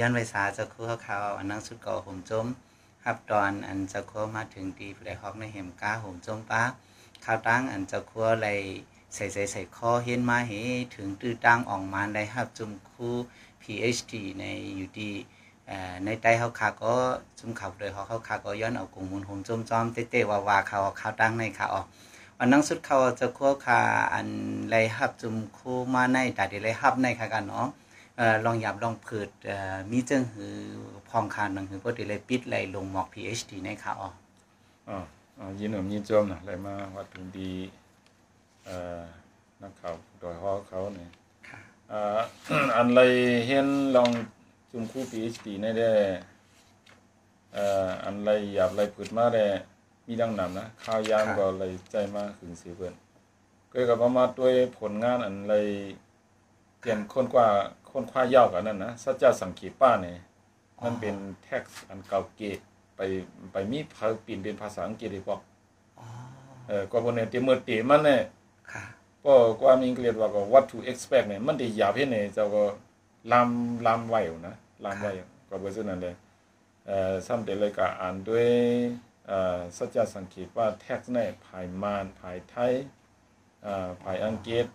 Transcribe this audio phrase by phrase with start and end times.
[0.00, 2.46] ย้อนไวสาจะคู่เขาอันนั้นสุดก่อห่มจม
[3.04, 6.62] ครับตอนอันจะคัวมาถึงดีแลฮอกในเหมก้าห่มจมป้า
[7.24, 8.58] ข้าวตั้งอันจะคัวเลย
[9.14, 10.62] ใส่ใส่ใส่คอเห็นมาเห็
[10.94, 13.14] ถึงตื้อตั้งออกมาได้ครับจุมคู่
[13.62, 14.44] PhD ใน
[14.76, 15.10] อยู่ดี
[16.04, 16.94] ในใต้เขาขาก็
[17.38, 21.86] จุมขับเลยเขาเขาขาก็ย้อนเอากลุ่มมุนหงจมจอมเตะๆว่าๆเขาข้าวตั้งในขาออก
[22.38, 23.80] วันนั้นสุดเขาจะคัวขา
[24.12, 24.28] อัน
[24.70, 27.68] ไรฮับจุมคู่มาในแต่เดี๋ยวไรฮับในค่ะกันเนาะ
[28.44, 29.30] ลองหยับลองผืด
[29.90, 30.54] มีเจิงหือ
[31.08, 34.08] พองคานนังหือพอดีเลยปิดเลยลงหมอก PhD ในค่ะอ๋อ
[35.38, 37.52] อ๋อยินหนมยินจมนะเลยมาวัดถึงดี
[38.64, 39.00] เอ่อ
[39.62, 41.10] นักข่าวโดยฮอเขาเนี่ย
[41.90, 42.20] อ่า
[42.76, 43.00] อันไร
[43.46, 44.10] เห็นลอง
[44.70, 45.90] จุมคู่ PhD ในได้
[47.52, 49.44] เอ่ออันไรหยับไรผืดมาได้
[50.06, 52.94] มีดังนำนะข้าวยามก็เลยใจมาขึงสีเพื่อน
[53.72, 55.54] ก็กับมาด้วยผลงานอันไร
[56.78, 57.48] เปลี่ยนคนกว่า
[57.92, 60.16] คนคว้ายาวกันนั่นนะสัจจะสังเกตป้าเนี่ย
[60.84, 62.58] มันเป็นแท็กซ์อันเก่าเกต
[62.96, 63.00] ไป
[63.52, 65.40] ไปมีพาปีนเป็นภาษาอังกฤษได้ปอก
[66.68, 68.20] เออก็บ่เนี่ยเตเมื่อเตมันเนี่ย
[68.72, 68.84] ค่ะ
[69.24, 72.62] ก็ความอังกฤษว่าก็ what to expect เนี่ยมันได้ยาเพิ่นเนี่ยเจ้าก็
[73.32, 75.10] ลำลำไว้นะลำไว้
[75.48, 76.14] ก็บ่ซื่อนั่นเลย
[76.86, 78.48] เอ่อซ้ำแต่เลยก็อ่านด้วย
[79.26, 82.72] เอ่อสัจจะสังเกตว่าแท็กซ์เนี่ยภายมานภายไทย
[83.66, 84.66] อ่าภายอังกฤษ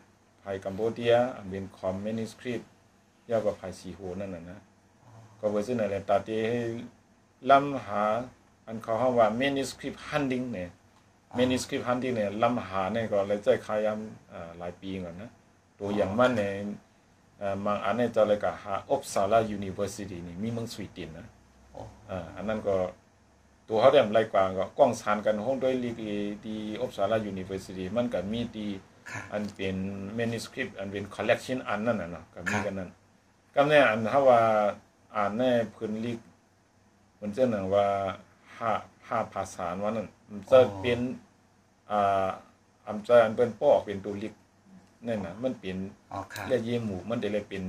[0.42, 2.68] ภายกัมพูเดียอันเป็นคอมมิวนิสต์
[3.26, 4.60] คริปยาวกับภายสีโหนั่นน่ะนะ
[5.40, 6.60] ก็บ่ซื่อนั่นแหละตาที่ให้
[7.52, 8.04] ลำหา
[8.68, 10.70] อันเขาเฮาว่า manuscript hunting เนี่ย
[11.38, 14.00] manuscript hunting เนี่ยลำหาเนี่ยก็เลยใจขายาม
[14.34, 15.30] อ่าหลายปีก่อนนะ
[15.80, 16.54] ตัวอย่างมันเนี่ย
[17.40, 21.28] เอ่อบางอันเนี่ยจะเลยก็หา Uppsala University นี่มีเมืองสวีเดนนะ
[22.10, 22.76] อ่าอันนั้นก็
[23.70, 25.96] ตัวเขาได้หลายกว่าก็กล้องสานกันห้องด้วยลีก
[26.48, 28.68] ดี Uppsala University มันก็มีดี
[29.34, 29.76] อันเป็น
[30.20, 32.90] manuscript อันเป็น collection อันนั้นน่ะเนาะก็มีกันนั้น
[33.56, 34.42] ก็แน่อันเฮาว่า
[35.16, 35.44] อ่านใน
[35.76, 36.20] พื้นลีก
[37.22, 37.88] มันจะนั่นว่า
[38.60, 41.00] 5 5ภาษาว่านั่นมันจะเป็น
[41.92, 42.28] อ่า
[42.88, 44.34] อำจะอันเป็นปอกเป็นตัวลิก
[45.08, 45.78] นั่นน่ะ มันเป็น
[46.12, 47.64] อ๋อครับเรียกเยหมู่มันได้เลยเป็น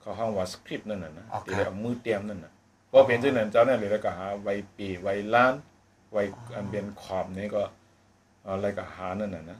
[0.00, 2.52] เขาห้องว่าสคริปต์นั่นน่ะนะที่เอามือเตรียมนั่นน่ะ
[2.90, 5.54] พอเป็นจังนั้นเจ้านั่นเลยแล้วก็หาไว้ปีไว้ล้าน
[6.12, 6.22] ไว้
[6.54, 7.62] อันเป็นขอบนี่ก็
[8.46, 9.58] อะไรก็หานั่นน่ะนะ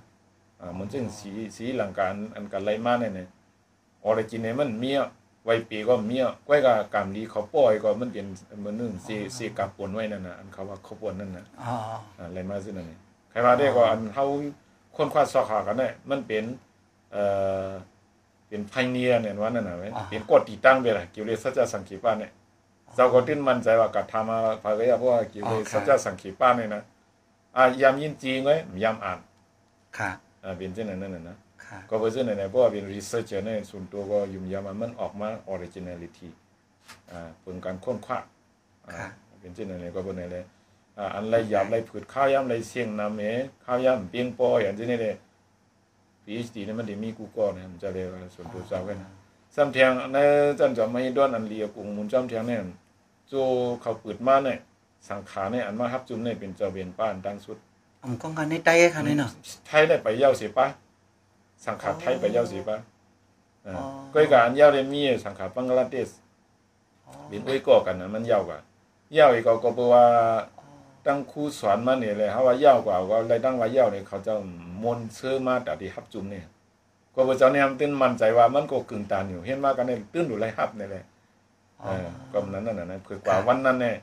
[0.60, 3.28] อ่ามันจึงสีสีหลังการอันกันไล่มาเนี่ย
[4.04, 4.91] ออริจินเนี่ยมันมี
[5.44, 6.16] ไว้ปีก็มี
[6.49, 8.26] ก้อยก็กรรมดีเขาปล่อยก็มันเป็น
[8.65, 11.76] มันนึงสิสิกับปนไว้นั่นน่ะอันเขาว่าเขาปนนั่นน่ะอ๋อ
[12.19, 12.99] อะไรมาซินั่นนี่
[13.31, 14.25] ใครว่าได้ก็อันเฮา
[14.97, 16.44] คนควาสอขากันได้มันเป็น
[17.12, 17.25] เอ่
[17.66, 17.71] อ
[18.49, 19.76] เป็นไพเนียเนี่ยว่านั่นน่ะ
[20.10, 22.32] เป็นกฎติตั้งไปล่ะเกี่ยวกับสัจจะสังขีปานเนี่ย
[22.94, 26.82] เจ้าก็ติ้นมั่นใจว่ากัดทำมาภายะเพราะว่าเกี่ยวกับสัจจะสังขีปานเนี่ยนะ
[27.56, 29.19] อ่ายามยินจริงไว้ยามอ่าน
[29.99, 30.10] ค่ะ
[30.44, 31.37] อ่าเป็นจังนั้นนั่นน่ะนะ
[31.88, 36.32] ก็เพราะฉะนั้นเพราะว่าเป็นรีเสิร์ชในส่วนตัวก็ยุ่มยามันมันออกมาออริจินัลิตี้
[37.10, 38.18] อ่าเป็นการค้นคว้า
[38.88, 39.02] อ่า
[39.40, 40.44] เป็นจังนั้นก็บ่ได้เลย
[40.98, 43.24] อ่าอันไรยามไรผืดข้าวยามไรเสียงนำเอ
[43.64, 45.14] ข้าวยามเปียงปออย่างนี้นี่
[46.24, 48.98] PhD นี่มันได้มีกูก็เนี่ยมันจะเรียกส่วนตัวเจ้ากัน
[49.54, 50.16] ซ้ำเทียงใน
[50.58, 52.60] จันจะไม่ดอนอันเลียกุงมุนจำเทียงเนี่ย
[53.28, 53.32] โจ
[53.80, 54.58] เขาเปิดมาเนี่ย
[55.08, 57.58] สังขารเนี่ยอันมารับจุมเนี่ยเป็นเจ้าเวียนป้านตั้งสุด
[58.02, 59.30] อำกองกันในใต้ค่ะนี่เนาะ
[59.66, 60.66] ไทยได้ไปเย้าสิปะ
[61.66, 62.78] สังขารไทยไปเย้าสิปะ
[63.66, 63.74] อ๋อ
[64.14, 66.08] ก้อยกานเย้าได้มีสังขารบังกลาเทศ
[67.28, 68.58] เป็นอ้วยก่อกันน่ะมันยาวกว่า
[69.16, 70.04] ยาวอีกก็ก็เพราะว่า
[71.06, 74.32] ตั้งครูสอนมานี่เลยเฮาว่ายาวกว่าก็เลยตั้งว่าเย้านี่เขาจะ
[74.82, 76.42] มนต์ซื้อมาแต่ที่รับจุมนี่
[77.14, 81.04] ก็บ่เจ้าเนี่ยตื่นมั่นใจว่ามันก็กึ่งตานอยู่เห็นว่ากันนี่ตื่นดูไลรับนี่แหละ
[81.80, 83.96] เออก็นั้นนั่นน่ะคือกว่าวันนั้นเนี่ย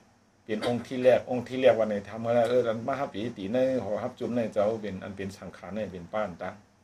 [0.45, 6.74] เป็นองค์ที่แรกองค์ที่แรกวันนี้ทำอะไรเออมารับปีติในหอรับจุมในเจ้าเป็นอันเป็นสังขารในเป็นป้านตั้งอ๋อ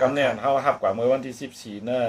[0.00, 2.02] กำแน่เฮารับกว่าเมื่อวันที่14นี่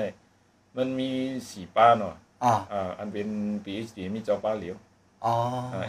[0.78, 1.10] มันมี
[1.44, 3.28] 4ป้าเนาะอ๋ออ่าอันเป็น
[3.64, 4.78] PhD มีเจ้าป้าเหลียว
[5.26, 5.34] อ๋อ
[5.74, 5.84] อ่า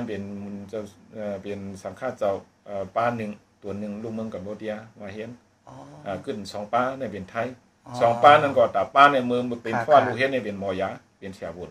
[0.00, 0.22] M เป็น
[0.68, 0.80] เจ้า
[1.14, 2.32] เอ่อเป็นสังฆาเจ้า
[2.66, 3.30] เอ่อป้านึง
[3.62, 5.30] ตัวนึงลูกเมืองกัมพูเดียมาเห็น
[5.68, 5.74] อ๋อ
[6.06, 7.48] อ่าขึ้น2ป้าในเป็นไทย
[7.86, 10.88] 2ป้านั้นก็ตาป้าในเมืองเป็นฟ้าลูกเฮ็ดในเป็นหมอยา
[11.18, 11.70] เป็นเสียบุญ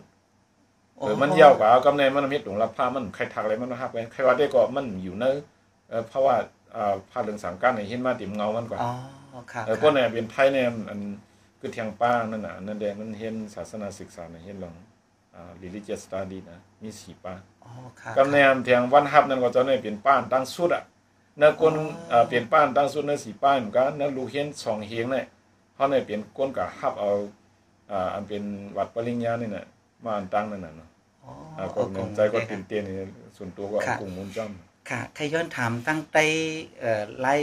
[0.98, 5.24] เออมันยาวกว่ากำแน่มันมีตรงรับผ้ามันใครทักอะไรมันฮับไว้ใครว่าได้ก็มันอยู่ใน
[5.88, 6.36] เอ่อเพราะว่า
[6.76, 8.92] อ่าผ้าเรื่องสังการนี่เห็นมาติมเงามันก่อนอ๋อ
[9.52, 11.00] ครับเออพวกนี้เป็นไทยเนี่ยอัน
[11.60, 14.74] คือเทียงป้านั่นน่ะนั่นแดงมันเห็นศาสนาศึกษาเนี่ยเห็นลอง
[15.34, 17.34] อ่า religious study นะมี4ป้า
[17.64, 17.70] อ๋อ
[18.00, 20.84] ครับกำแน่เทียงวันฮับนั่นก็จะได้เป็นป้านตั้งสุดอะ
[21.40, 21.74] นคน
[22.12, 25.24] อ่าเป็นป้านตั้งสุดใน4ป้าเหมือนกันนลูกเห็น2เฮียงเนี่ย
[25.74, 27.10] เฮาเนี่ยเป็นคนก็ฮับเอา
[27.90, 28.42] อ่าอันเป็น
[28.76, 29.66] วัดปริญญานี่น่ะ
[30.04, 30.88] มาอันตั้งนั่นน่ะเนาะ
[31.24, 31.30] อ๋
[31.62, 32.82] อก็ใจก็ตื่นเต้น
[33.36, 34.50] ส่วนตัวก็กุ้งมุนจ้อม
[34.88, 36.26] ค่ะใครย้อนถามตั้งแต่
[36.80, 37.34] เอ่อไล่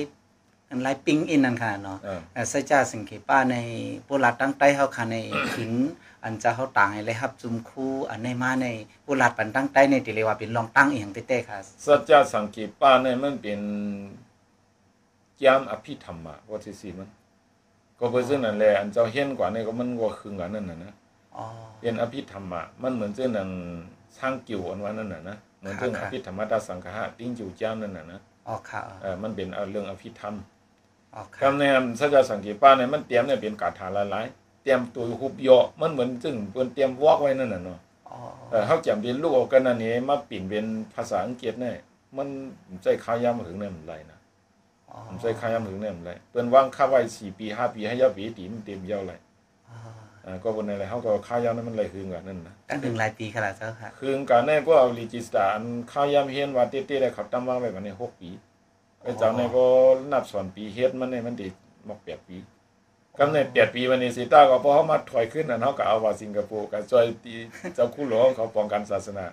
[0.69, 3.57] อันไลปิงอินนั่นค่ะเนาะเออเอ่อใส่จ้าสิงเขป้าใน
[4.05, 5.15] โบราณตั้งใต้เฮาค่ะใน
[5.53, 5.73] ขึง
[6.23, 8.67] อันจะเฮาต่างให้เลยครับจุมคู่อันในมาใน
[9.03, 13.61] โบราณปันตั้งใต้ในติเลยว่าเป็นรองตั้งอีหยังเต้ๆค่ะสัจจะสังเกตป้าเนี่ยมันเป็น
[15.43, 17.09] ยามอภิธรรมะว่าที่สิมัน
[17.99, 20.93] ก็เพราะฉะนั้นแหละอันเจ้าเห็นกว่านี่ก็มันก็คือกันนั่นน่ะนะ
[21.37, 21.45] อ๋อ
[21.79, 23.49] เป็นอภิธรรมะมันเหมือนเจ้านั่น
[24.17, 30.35] สร้างกิ่วอันว่านั่นน่ะนะ เหมือนเรื่องคอรับภิธรรมตาสังฆะติ้งจิวเจ้านั่นน่ะนะอ๋อค่ะเออมันเป็นเอาเรื่องอภิธรรม
[31.15, 38.17] อ๋อค่ะคำเนี่ยสัจจะสังเกตป้าเนี่ยมันเตรียมเนี่ยเป็นกาถาหลายๆเตรียมตัวหุบเหยาะมันเหมือนซึ่งเพิ่นเตรียมวอกไว้นั่นน่ะเนาะอ๋อ
[38.51, 41.75] เออเขาจำเรียนรู้เอากันอันนี้มาปิ่นเป็นภาษาอังกฤษเนี่ย
[42.17, 42.27] มัน
[42.83, 44.19] ใจข้าวยามถึงเนี่ยมันไรนะ
[44.89, 49.26] อ๋อมันใจข้าวยามถึงเนี่ยมันไรเปิ้นวางค่าไว้สี่ปีห้าปีให้ยาปีตีมันเต็มยาวไรอ๋ออ่า
[50.43, 58.29] ก็บนอะไรเขาก็ข้าวยามนั้นมันไรคืนกันนั่นนะตั้งถึงหลายปีค่ะล่ะเจ้าค่ะคืนกันเนี่ยก็เอารีจิสตาอันข้าวยามเฮียนว่าเต้ๆได้เขาตั้งวางไว้กันในหกปี
[59.01, 59.65] ไอ้เจ้าเนี่ยก็
[60.11, 61.47] นับสอนปีเฮ็ดมันเนี่ยมันติ
[61.87, 62.37] มอกแปดปี
[63.19, 67.33] กำเนิดแปดปีวันนี้สิต้าก็พอเขามาถอยขึ้นอันเขาก็เอาว่าสิงคโปร์กับจอยตี
[67.75, 69.25] เจ้าคู่หลวงเขาป้องกันศาสนา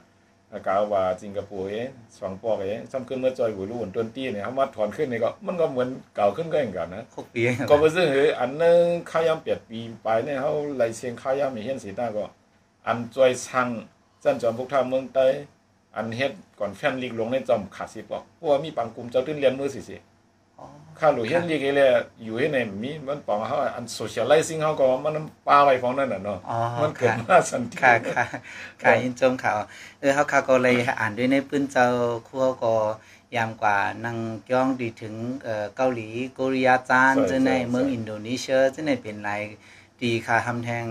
[0.54, 12.24] อากาว่าสิงคโปร์เองสองปอกเองซ้ำขึ้นเมื่อจอยหัวรู้หุ่นต้นตี้เนี่ยเขามาถอนขึ้นนี่ก็มันก็เหมือนเก่าขึ้นก็อย่างกันนะหกปีก็บ่ซึ่งเฮ้ยอันนึงข้าวยามเปียดปีไปเนี่ยเขาไล่เสียงข้าวยามมีเห็นสีตาก็
[12.86, 13.68] อันจอยซัง
[14.22, 15.26] จันจอมพวกท่าเมืองใต้
[15.96, 20.13] อันเฮ็ดก่อนแฟนลีกลงในจอมขาดสิปอกเพราะว่ามีบางกลุ่มเจ้าตื้นเรียนมือสิสิอ๋อ
[20.98, 21.88] ข้าหลูเฮ็ดลีกเลย
[22.24, 25.14] อยู่ให้ในมีมันปองเขาอันโซเชียลไลซิ่งเขาก็มัน
[25.46, 28.24] ปาไว้ของนั่นน่ะเนาะอ๋อมันเกิดค่ะมาสันติค่ะค่ะ
[28.82, 29.58] ค่ะยินจมข่าว
[30.00, 31.86] เออเขาเขาก็เลยอ่านด้วยในปื้นเจ้า
[32.28, 32.74] คั่วก็
[33.36, 34.16] ยามกว่านัง
[34.52, 35.14] ย่องดีถึง
[35.44, 39.30] เอ่อเกาหลีโกเรียจานจะในเมืองอินโดนีเซียจะในเป็นไร
[40.02, 40.84] ดีค่ะทำแทง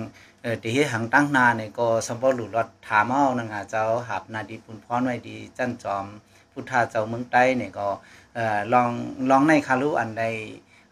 [0.44, 6.06] เออที่เฮ็ดหังตั้งนาเนี่ยก็สมบูรณ์หลุดรอดถามเอานังหาเจ้าหับนาดีปุนพรไว้ดีจันจอม
[6.51, 7.88] พุทธาเจ้าเมืองใต้เนี่ยก็
[8.36, 8.90] เอ่อลอง
[9.30, 10.24] ลองในคารุอันใด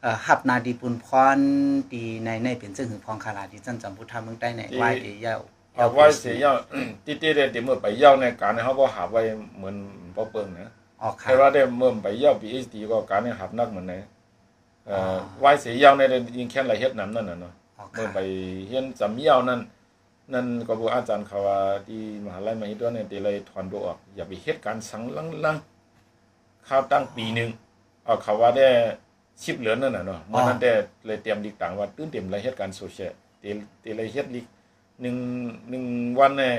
[0.02, 1.38] เอ่อหับนาดีปุนพร
[1.94, 5.36] ดีในในเป็นซึ่งหือพองคาราดีจันจอมพุทธาเมืองใต้ในไหว้ดีเย้า
[5.76, 6.56] เอาไว้เสียยาว
[7.06, 9.22] ติติได้ติเมื่อไปเย่าในการเขาบ่หาไว้
[9.58, 9.76] เหมือน
[10.16, 10.70] บ่เปิงนะ
[11.02, 13.94] ออกค่ะแค่ว่าได้เมื่อไปเย่า PhD ก็การเนี่ยหับนักเหมือนไหน
[14.88, 17.61] เอ่ออไว้เสียยาวในได้ยิงแค่ไรเฮ็ดนํนั่นน่ะเนาะออก
[17.94, 18.20] เมื่อค่ะไป
[18.68, 19.62] เฮียนจำเย่านั่น
[20.34, 21.58] นั่นก็บ่อาจารย์เขาว่า
[21.88, 25.04] ที่มหาลัยมหิดลเนี่ยติเลยถอนตัวออก อย่าไปเฮ็ดการสัง
[25.46, 27.50] ลังๆข้าวตั้งปีหนึง
[28.06, 28.68] เอาเขาว่าได้
[29.42, 30.72] ชิบเหลือนนั่นน่ะเนาะเมื่อนั้นได้
[31.06, 33.50] เลยเตรียมดิกต่างว่าตื่นเต็มรายเฮ็ดการโซเชียลติ
[33.84, 34.46] ติเลยเฮ็ดลิก
[35.02, 35.16] หนึ่ง
[35.70, 35.86] หนึ่ง
[36.20, 36.54] วันเนี่ย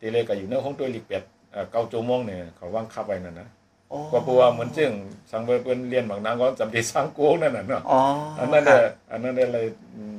[0.00, 3.48] ตีเลยก็อยู่ในห้องตัวลิกเป็ดเอ่อเก้าชั่วโมงเนี่ยเขาว่างคับไว้นั่นนะ
[3.88, 4.92] โอ้ก็เพราะว่าเหมือนจึง
[5.30, 8.00] สังเวยเปิ้นเรียนบางนางก็จำได้สร้างโกงนั่นน่ะเนาะอ๋อ
[8.38, 10.18] อันนั้นเด้ออันนั้นได้เลยอืม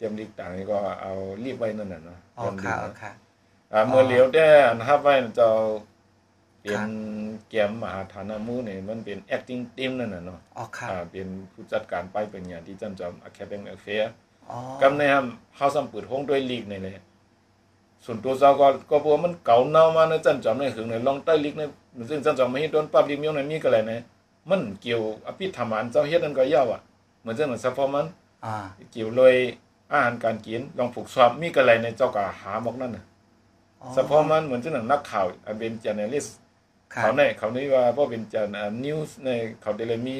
[0.00, 1.12] เตรียมลิกต่างนี่ก็เอา
[1.44, 3.10] รีบไว้นั่นน่ะเนาะอ๋อค่ะอ๋อค่ะ
[3.72, 5.50] อ่าเมื่อเหลียวได้อันฮับไว้เจ้า
[6.62, 6.90] เป็ครันบ
[7.50, 14.04] เกมมหาฐานะมูเนี่ยมันเป็น acting team นั่นน่ะเนาะอ๋อค่ะอ่าเป็นผู้จัดการไปเป็นอย่างที่จำจำ academic affair
[14.50, 15.24] อ๋อกำในครับ
[15.56, 16.98] เฮาสัมเปิดห้องด้วยลีกนี่แหละ
[18.04, 21.62] ส่วนตัวเจ้าก็ก็บอกว่ามันเก่าเน่ามาในจันจอมในหึงในลองใต้ลีกใน
[22.10, 24.00] ซึ่งจันจอมไม่ให้โดนปรับลีกมีในมีก็เลยนะ
[24.50, 26.80] มันเกี่ยวอภิธรรมานเจ้าเฮ็ดนั่นก็ยาวอะ
[27.20, 28.06] เหมือนจังเหมือนซัพพอมัน
[28.44, 28.54] อ่า
[28.92, 29.34] เกี่ยวเลย
[29.92, 33.04] อาหารการกินลองผูกสวบมีก็เลยในเจ้าก็หาบอกนั่นน่ะ
[33.80, 36.30] อ๋อซัพพอมันเหมือนจังนักข่าวอันเป็น journalist
[36.94, 39.28] ค่ะเขาในเขานี่ว่าเพราะเป็นจานนิวส์ใน
[39.62, 40.18] เขาได้เลยมี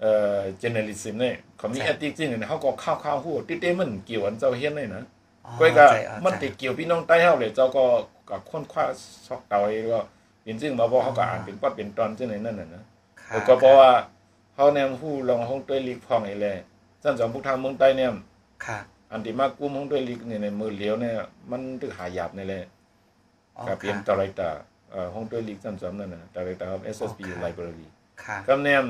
[0.00, 5.04] เอ่อ journalism เนี่ยเขามี ethics จริงๆเขาก็ข้าวๆฮู้ติเต้มันเกี่ยวอันเจ้าเฮ็ดนี่นะ
[5.46, 7.84] อ๋อก้อยก็ใจอ๋อมันใจติเกี่ยวพี่น้องใต้เฮาเลยเจ้าก็
[8.30, 8.84] กับคนคว้า
[9.26, 10.00] ซอกเตาเองก็
[10.42, 12.82] เป็นซึ่งมาบอกเขาก็อ่านเป็นปัดเป็นตอนจังไหนนั่นน่ะนะ
[13.20, 13.90] ค่ะแล้วก็เพราะว่า
[14.54, 16.46] เขาแนมผู้ลองห้องต้วยลีกพองไอ้แล
[17.02, 18.10] ซั่นสองพวกทางเมืองใต้เนี่ย
[18.66, 18.78] ค่ะ
[19.10, 21.14] อันที่มากกุ้มห้องต้วยลีกนี่ในมือเหลียวเนี่ย
[21.50, 22.64] มันตึกหายาบในแหละ
[23.56, 24.50] อ๋อก็เป็นค่ะตอไรตา
[24.90, 27.86] เอ่อห้องต้วยลีกซั่นสองนั่นน่ะตอไรตาของ SSB อ๋อค่ะ Library
[28.24, 28.86] ค่ะก็แนม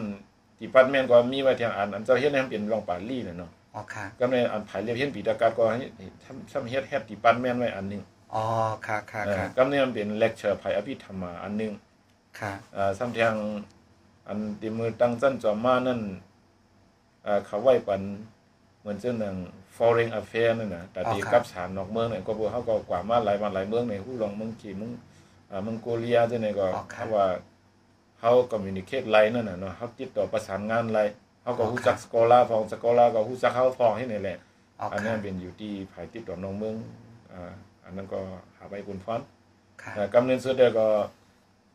[0.58, 5.84] ที่ปัดแม่นก็มีไว้ทางอ่านอันเจ้าเฮ็ดให้มันเป็นรองปาลี่น่ะเนาะอ๋อค่ะก็ในอันภายเรียบเฮ็ดปีตากาศก็ให้
[6.24, 8.02] ทำทำเฮ็ดเฮ็ดที่ปัดแม่นไว้อันหนึง
[8.34, 8.44] อ๋อ
[8.86, 11.72] ค่ะค่ะเอ่อค่ะก็เนี่ยมันเป็นเลคเชอร์ภายอภิธรรมาอันหนึง
[12.40, 13.34] ค่ะอ่าซ้ำเทียง
[14.28, 16.00] อันที่มือตั้งสั้นจอมมานั่น
[17.26, 18.02] อ่าเขาไว้ปัน
[18.37, 18.37] เห
[18.88, 19.36] มือนเจ้าหนัง
[19.76, 24.92] foreign affair นั่นน่ะแต่ที่กับสารนอกเมืองเนี่ยก็บ่เขาก็กว่ามาหลายวันหลายเมืองในฮู้ลองเมืองขี่เมือง
[25.50, 27.26] อ่าเมืองโกเลียจังได๋ก็เขาว่า
[28.18, 34.38] เขา communicate ไลน์นั่นน่ะเนาะเขาติดต่อประสานงานไลน์เขาก็ฮู้จักสกอลาพองสกอลาก็ฮู้จักเขาพองให้นี่แหละ
[34.80, 36.76] อ๋ออันค่ะนั้นเป็นอยู่ที่ภายติดต่อน้องเมือง
[37.32, 37.52] อ่า
[37.84, 38.20] อันนั้นก็
[38.56, 39.20] หาไปคุณฟ้อน
[39.82, 40.86] ค่ะอ่ากำเนิดสุดเดียวก็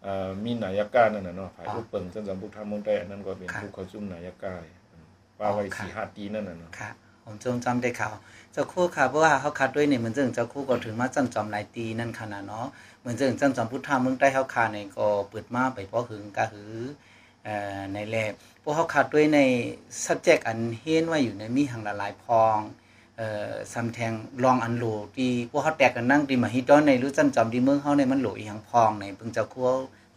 [0.06, 4.54] อ่ามีนายกานั่นน่ะเนาะภายอ๋อผู้เปิงจังซั่นผู้ทำเมืองใต้อันนั้นก็เป็นค่ะผู้เข้าซุ่มนายกา
[4.92, 5.06] อืม
[5.40, 6.90] ว่าไว้อ๋อค่ะสี่ห้าปีนั่นน่ะเนาะค่ะ
[7.24, 8.16] ผมจงจำได้ข่าว
[8.52, 12.68] เจ้าคู่ค่ะเพราะว่าเขาคัดด้วยเนี่ยเหมือนเรื่องเจ้าคู่ก็ถึงมาจันจอมหลายตีนั่นขนาดเนาะ
[13.00, 16.76] เหมือนเรื่องจันจอมพุทธาเมืองใต้เขาคาเนี่ยก็เปิดมาไปเพราะหึงกะหือ
[17.44, 19.40] เอ่อในแลบพวกเขาขาดด้วยใน
[20.06, 22.58] subject อันเห็นว่าอยู่ในมีหังละลายพอง
[23.18, 24.14] เอ่อซัมแทง
[24.44, 29.70] ลองอันโหลที่พวกเขาแตกกันนั่งที่มาฮิตอนในรู้จันจอมที่เมืองเฮาในมันโหลอีหังพองในเพิ่งเจะคั่ว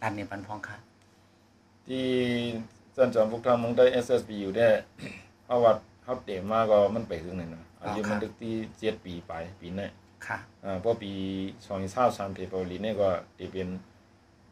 [0.02, 0.76] ดันในปันพองค่ะ
[1.86, 2.06] ที่
[2.96, 4.68] จันจอมพวกทางมึงได้ SSB อยู่ได้
[5.44, 5.72] เพราะว่า
[6.06, 9.86] เฮาเตะมาก็มันไปถึงนั่นน่ะอายุมันตึกที่7ปีไปปีนี้
[10.26, 11.12] ค่ะอ่าเพราะปี
[11.72, 13.68] 2023เฟบรุรีเนี่ยก็ได้เป็น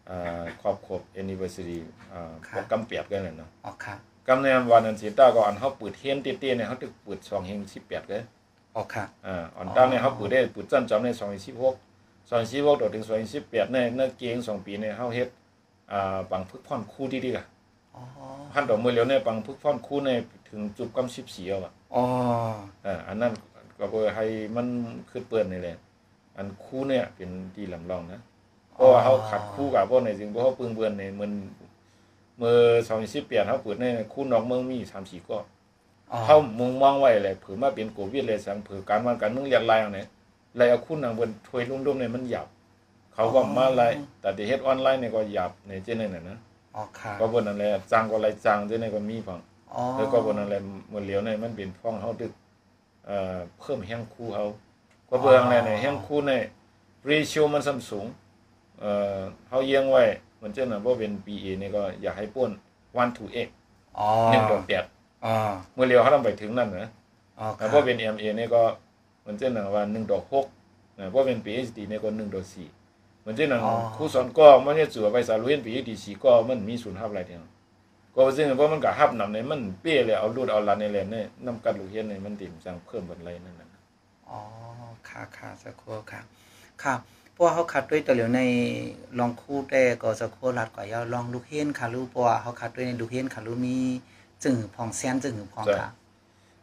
[0.08, 1.78] อ่าครอบครบ anniversary
[2.12, 3.94] อ่าพวกกำเปียบกันนั่นเนาะอ๋อค่ะ
[4.28, 8.22] กำในวันนั้นสิตาก็อันเฮาเปิดเฮียนเตี้ยๆเนี่ยเฮาตึกเปิด2เฮง18เลย
[8.74, 15.28] อ๋อค่ะอ่าอันตั้งเนี่ยเฮาเปิดได้เปิดจันจอมใน2016 2016ต่อถึง2018เนี่ยในเกงสองปีเนี่ยเฮาเฮ็ด
[15.92, 17.44] อ่าปังพึกพรคู่ดีๆล่ะ
[17.94, 18.02] อ๋อ
[18.52, 20.10] พันดอกมือเหลียวเนี่ยปังพึกพรคู่ใน
[20.54, 22.02] ถึงจุบกำ14เอาอะอ๋อ
[22.86, 23.32] อ่าอันนั้น
[23.78, 24.66] ก็เพื่อให้มัน
[25.10, 25.76] ขึ้นเปิ้นนี่แหละ
[26.36, 28.20] อันคู่เนี่ยเป็นที่ลำลองนะ
[28.72, 31.32] เพราะว่าเฮาขัดคู่กับพวกในจริงเพราะเฮาปึงเบิ่นในมัน
[32.38, 32.56] เมื่อ
[33.02, 35.38] 2018เฮาเปิดในคู่นอกเมืองมี3 4ก็
[36.12, 40.06] อ๋อเฮามุงมองไว้เลยเผื่อมาเป็นโควิดเลยสังเผื่อการวันการเมืองเรียกลายเอาเนี่ย
[40.56, 42.46] ไล่เอาคู่นางบนถวยลุ่มๆเนี่ยมันหยับ
[43.14, 43.88] เขาก็มาไล่
[44.20, 46.38] แต่ที่เฮ็ดออนไลน์เนี่ยก็หยับในเจนนั่นน่ะนะ
[46.76, 49.53] อ๋อค่ะก็บนนั่นแหละจ้างก็ไล่จ้างเจนนั่นก็มีฟังอ๋อ
[49.96, 50.62] แล้วก็บนนั่นแหละ
[50.92, 52.32] มื้อเหลียวเนี่ยมันเป็นฟ้องเฮาดึก
[53.06, 54.44] เอ่อเพิ่มแห่งคู่เฮา
[55.08, 56.42] ก็เบิ่งแล้วเนี่ยแห่งคู่เนี่ย
[57.10, 58.06] ratio มันส่ำสูง
[58.80, 60.02] เอ่อเฮาเอียงไว้
[60.36, 62.50] เหมือนเจ้าน่ะบ่เป็น PA นี่ก็อยากให้ป้น
[62.94, 63.24] 1 to
[63.60, 64.08] 8อ๋อ
[64.46, 64.58] 1ต่อ
[64.92, 65.34] 8อ๋อ
[65.74, 66.88] เมื่อเหลียวเฮาต้องไปถึงนั่นนะ
[67.38, 68.62] อ๋อแต่ค่ะพอเป็น MA เนี่ยก็
[69.20, 70.20] เหมือนเช่นหนังว่า1ต่อ
[70.58, 72.42] 6นะพอเป็น PhD เนี่ยก็1ต่อ
[72.80, 73.60] 4เหมือนเช่นหนัง
[73.96, 77.42] ครูสอนก็มันจะจั่วไปสารุเรียน PhD 4ก็มันมีศูนย์ฮับหลายเดียว
[78.14, 83.68] ก็ซึ่งเพราะมันก็ฮับนำเนี่ยมันเป้เลยเอารูดเอาลันในแหลนเนี่ยนำกันลูกเฮียนเนี่ยมันติ่มจังเพิ่มบันไลนั่นน่ะ
[84.28, 84.40] อ๋อ
[85.08, 86.20] ค่ะค่ะสักครู่ค่ะ
[86.82, 86.94] ค่ะ
[87.32, 88.40] เพราะว่าเขาขัดด้วยตัวเหลียวใน
[89.18, 93.76] ลองคู่แต่ก็สักครู่รัดกว่ายาวลองลูกเฮียนค่ะรู้เพราะว่าเขาขัดด้วยในลูกเฮียนค่ะรู้มี
[94.44, 95.88] จึงพองแซนจึงพองค่ะ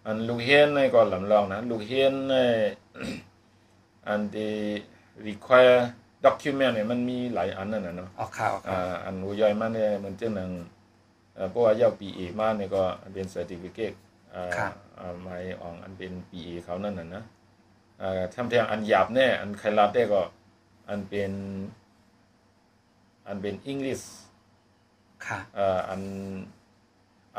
[0.05, 2.49] อันลูกเฮียนเนี่ยก็ลำลองนะลูกเฮียนเนี่ย
[4.07, 4.53] อันที่
[5.27, 5.79] require
[6.25, 10.80] document เนี่ยมันมีหลายอันนั่นน่ะเนาะอ๋อค่ะอ๋อค่ะอ่าอันอุย่อยมาเนี่ยมันจึงหนังเอ่อ
[11.49, 12.83] เพราะว่าเยา PA มาเนี่ยก็
[13.13, 13.95] เป็น certificate
[14.33, 14.45] อ่า
[14.99, 17.23] อ่าหมายอองอันเป็น PA เขานั่นน่ะนะ
[18.01, 20.21] อ่าทำเทียงอันหยาบแน่อันใครรับได้ก็
[20.89, 21.31] อันเป็น
[23.27, 24.05] อันเป็น English
[25.25, 26.01] ค่ะอ่าอัน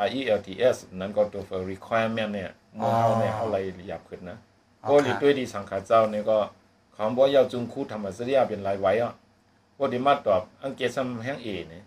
[0.07, 4.37] IELTS นั้นก็ตัว for requirement เนี่ยเมื่อเฮาเนี่ยเฮาเลยหยาบขึ้นนะ
[4.83, 6.37] อ๋อเพราะค่ะด้วยดีสังขารเจ้าเนี่ยก็
[6.97, 9.13] คำว่าเยาจุงคูธรรมสริยาเป็นลายไว้อะ
[9.77, 11.85] พอดีมาตอบอังเกฤษซ้ำแห่งเอเนี่ย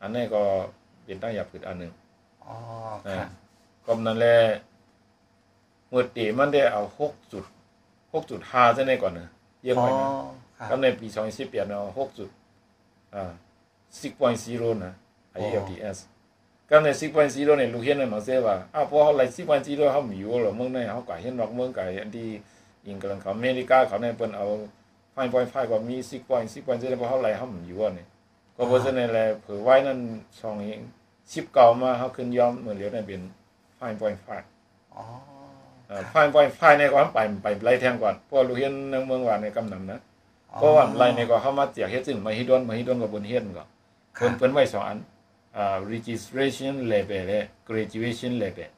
[0.00, 0.42] อันนี้ก็
[1.06, 1.92] เป็นตั้งหยาบขึ้นอันหนึ่ง
[2.44, 2.54] อ๋อ
[3.06, 3.26] นะค่ะ
[3.86, 4.36] ก็นั่นแหละ
[5.90, 7.44] เมื่อตีมันได้เอาหกจุด
[8.12, 9.28] หกจุดห้าซะในก่อนนะ
[9.62, 10.08] เยี่ยมอ๋อไปนะ
[10.58, 12.28] ค่ะก็ในปีสองพันสิบแปดเนาะหกจุด
[13.14, 13.32] อ่า
[13.98, 14.92] six point zero นะ
[15.40, 15.98] IELTS
[16.70, 22.28] ก็ใน six point zero เนี่ยลูกเห็นในมาเสียว่าอ้าวพอเขาไล่ six point zero เขามีอยู่หรอเมืองในเขาก็เห็นนอกเมืองไก่อันที่
[22.84, 24.46] อังกฤษเขาอเมริกาเขาในเปิ้นเอา
[25.14, 28.06] five point five ก็มี six point six point zero เพราะเขาไล่เขามีอยู่อะเนี่ย
[28.56, 29.98] ก็เพราะฉะนั้นแหละเผื่อไว้นั่น
[30.40, 30.80] สองเอง
[31.32, 33.22] สิบเก่ามาเขาขึ้นยอมเหมือนเหลียวในเป็น
[33.78, 34.46] five point five
[34.94, 35.02] อ๋อ
[35.88, 40.00] เอ่อ five point five เนี่ยก็ไปไปไล่แทงก่อนเพราะลูกเห็นในเมืองว่าในกำนำนะ
[40.58, 43.64] เพราะว่าไล่เนี่ยก็เข้ามาเจียกเฮ็ดซึ่งมาฮิดอนมาฮิดอนกับบนเฮ็ดก็
[44.18, 44.98] ค่ะเพิ่นเพิ่นไว้สองอัน
[45.56, 48.70] อ่า registration level และ graduation level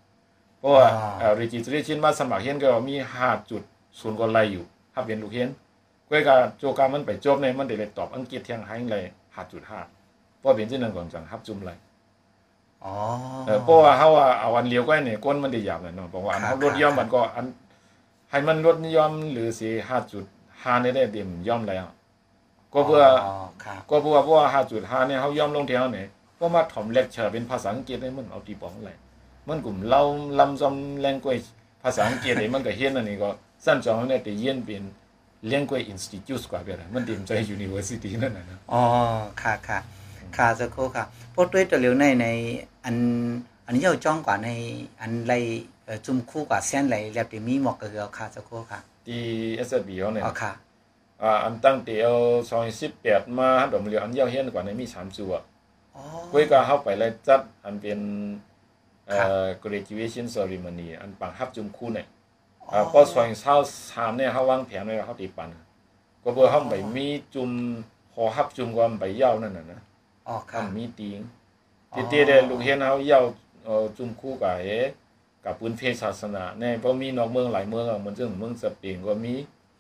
[0.59, 0.87] เพราะว่า
[1.21, 3.63] อ่า registration มาสมัครเฮ็ดก็มี5จุด
[4.01, 5.51] ศูนย์ก็ไล่อยู่ถ้าเป็นลูกเฮ็ด
[6.11, 9.05] ก็ก็โจกามันไปจบในมันได้เลยตอบอังกฤษเที่ยงให้เลย
[9.39, 11.75] 5.5เพราะเป็นจังนั้นก่อนจังฮับจุ่มไล่
[12.85, 12.95] อ๋อ
[13.47, 17.47] เออเพราะว่าเฮาว่าเอาอันเลียวก็เนี่ยก้นมันได้ยาวเลยเนาะเพราะว่าอันค่ะเฮาลดยอมมันก็อัน
[18.31, 19.69] ให้มันลดยอมหรือสิ
[20.27, 21.85] 5.5ได้ได้เต็มยอมแล้ว
[22.73, 28.93] ก็เพื่ออ๋อค่ะก็เพราะว่าเพราะว่าห้าจุดห้าเนี่ยเขาย่อมลงแถวเนี่ยเพราะมาถอมเลคเชอร์เป็นภาษาอังกฤษเนี่ยมันเอาตีปองอะไร
[29.49, 30.03] มันกลุ่มเล่า
[30.39, 31.47] ลำซอม language
[31.83, 33.29] ภาษาอังกฤษเนี่ยมันก็เฮียนอันนี้ก็
[33.65, 34.83] สั้นจองเนี่ยแต่เฮียนเป็น
[35.53, 38.83] language institute กว่าไปเลยมันเต็มใจ university นั่นน่ะนะอ๋อ
[39.43, 39.79] ค่ะค่ะ
[40.37, 42.27] ค่ะสักครู่ค่ะเพราะด้วยตัวเหลียวในใน
[42.85, 42.97] อัน
[43.67, 44.51] อันนี้เราจ้องกว่าใน
[45.01, 45.33] อันไร
[45.85, 49.23] เอ่อจุ่มคู่กว่าเส้นไรแล้วที่มีหมอกกระเหือค่ะสักครู่ค่ะที่
[49.69, 50.53] SSB เขาเนี่ยอ๋อค่ะ
[51.23, 52.15] อ่าอันตั้งแต่เอา
[52.73, 55.33] 2018มาดอกเรียวอันเยาวเฮียนกว่าในมี3จัว
[55.97, 56.03] อ๋อ
[56.33, 58.01] ก้อยก็เข้าไปเลยจัดอันเป็น
[59.07, 62.07] เอ่ครับอ graduation ceremony อันปังฮับจุมคู่เนี่ย
[62.73, 63.55] อ่าพอสอยเช้า
[63.91, 65.49] สามเนี่ยเขาวางแผนไว้ว่าเขาตีปัน
[66.23, 67.51] ก็เพื่อเขาไปมีจุม
[68.15, 69.81] ขอฮับจุมความไปเย้านั่นน่ะนะ
[70.29, 71.19] อ๋อค่ะทำมีติง
[71.93, 73.21] อ๋อที่เตี้ยได้ลูกเห็นเขาเย้า
[73.65, 74.67] เอ่อจุมคู่กับเอ
[75.45, 79.35] กับปืนเพศศาสนาเนี่ยเพราะมีนอกเมืองหลายเมืองอะเหมือนเช่นเมืองสเปนก็มี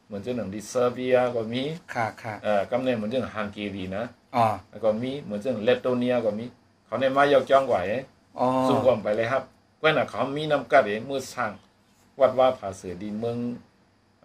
[0.07, 1.62] เหมือนเช่นหนึ่งดิเซอร์เบียก็มี
[1.95, 4.04] ค่ะค่ะเอ่อกำเนิดเหมือนเช่นฮังการีนะ
[4.37, 6.45] อ๋อแล้วก็มีเหมือนเช่นเลตโตเนียก็มี
[6.87, 7.76] เขาในมายกจ้องไหว
[8.38, 9.42] อ๋อสูงกว่าไปเลยครับ
[9.80, 11.52] ก็น่ะเขามีนำกัดเองมือสร้าง
[12.20, 13.38] วัดว่าผาเสือดีเมือง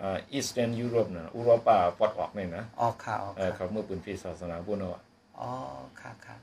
[0.01, 5.01] อ่าอีสเทิร์นยุโรปน่ะอุโรปาปอดออกนี่นะอ๋อค่ะอ๋อเออค่ะเขาเมื่อปืนพี่ศาสนาบุญเอาอะ
[5.39, 5.49] อ๋อ
[6.01, 6.35] ค่ะค่ะ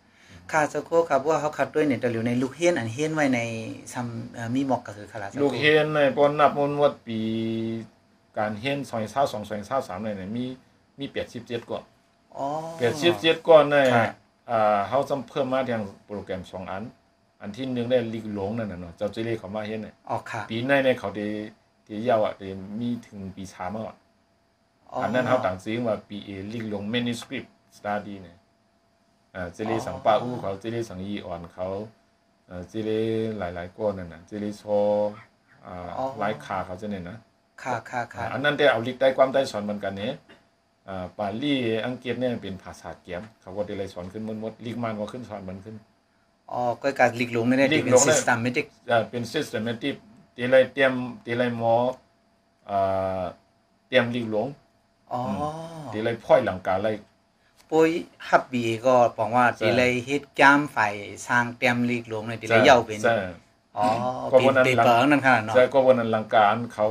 [0.53, 3.41] ค่ะสักครู่ครับว่าเขาขัดด้วยเนี่ยแต่อยู่ในลูกเฮียนอันเฮียนไว้ใน
[3.93, 7.21] ซัมเอ่อมีหมอกก็คือคาราสัลูกเฮียนในปอนนับมนวดปี
[8.39, 10.45] การเฮียนซอยเศร้าสองซอยเศร้าสามเนี่ยนะมี
[10.99, 11.83] มีเปียดสิบเจ็ดก่อน
[12.37, 14.07] อ๋อเปียดสิบเจ็ดก่อนเนี่ยค่ะ
[14.51, 16.83] อ่าเขาจะเพิ่มมาทางโปรแกรมสองอัน
[17.41, 21.27] อันที่หนึ่งได้ลีกหลงนั่นน่ะเนาะเจ้าเจเล่เขามาเฮียนเนี่ยอ๋อค่ะปีในเนี่ยเขาได้
[21.87, 23.97] ที่ยาวอะได้มีถึงปีสามอะ
[25.03, 28.37] อันนั้นเขาต่างซื้อว่าปีเอลิงลง manuscript study เนี่ย
[29.35, 31.69] อ่าเจลีสังปาอู้เขาเจลีสังยีอ่อนเขา
[32.47, 33.01] เอ่อเจลี
[33.39, 34.65] หลายๆก้อนนั่นน่ะเจลีโช
[35.67, 37.19] อ่าหลายขาเขาจะเนี่ยนะ
[37.63, 40.13] ค่ะค่ะค่ะอันนั้นได้เอาลิกได้ความได้สอนเหมือนกันเนี่ย
[40.89, 41.55] อ่าปาลี
[41.87, 45.77] อังกฤษเนี่ยเป็นภาษาเกียมเขาก็ได้เลยสอนขึ้นหมดหมดลิกมันก็ขึ้นสอนมันขึ้น
[46.53, 49.95] อ๋อก็การหลีกหลงนี่ได้หลีกเป็นหลงเนี่ย systematic อ่าเป็น systematic
[50.37, 50.93] ตีเลยเตรียม
[51.25, 51.75] ตีเลยหมอ
[52.71, 53.23] อ่า
[53.89, 54.47] เตรียมลิกหลง
[55.13, 55.21] อ๋อ
[55.93, 56.97] ตีเลยพ่อยหลังกาเลย
[57.71, 57.91] ปุ้ย
[58.29, 60.95] ฮับบีก็บอกว่าใช่ตีเลยเฮ็ดจ้ามฝ่าย
[61.27, 63.17] สร้างเตรียมหลีกหลงเนี่ยตีเลยเหย่าเป็นใช่
[63.77, 63.87] อ๋อ
[64.33, 66.87] ก็เป็วันนนั้นเปหลังเปอร์นั่นขนาดเนาะใช่ก็วันนั้นลังการเขา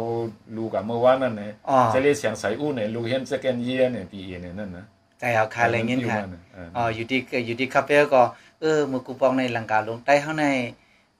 [0.55, 4.85] รู้กับเมื่อวานนั่นเนี่ยอ๋อจะเรียกเสียงใสอู้เนี่ยลูกเห็น second year เนี่ย PA เนี่ยนั่นนะ
[5.19, 6.39] ใจเอาคาอะไรเงี้ยค่ะมันอยู่
[6.77, 8.21] อ๋ออยู่ที่อยู่ที่คาเฟ่ก็
[8.61, 10.47] เออมือกูปองในหลังกาลงใต้ข้างใน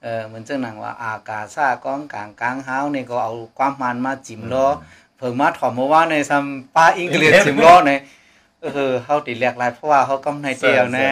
[0.02, 4.66] เออเหมือนเจ้าหนังว่าอากาซากองกลางกลางเฮาเนี่ยก็เอาความมันมาจิ้มล้อ
[5.16, 6.44] เพิ่งมาถอมเมื่อวานในซัม
[6.74, 7.92] ป้าอังกฤษจิ้มล้อใน
[8.62, 11.10] เออเฮาติแหลกหลายเพราะว่าเฮากำในเตียวแน่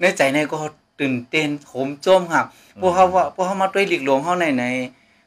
[0.00, 0.56] ในใจในก็
[1.00, 2.44] ตื่นเต้นโหมโจมครับ
[2.80, 4.64] พวกเฮาว่าพวกเฮามาด้วยหลีกหลวงเฮาในใน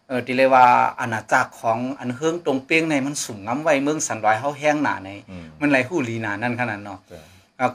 [0.07, 0.65] เออที่เรียกว่า
[0.99, 7.25] อาณาจักรของอันเฮิงตรงเป้งในมันสูงง้ำไว้เมืองสันดอยเฮาแห้งหนาในอืมมันไหลหูลีหนานั่นขนาดเนาะใช่อ่า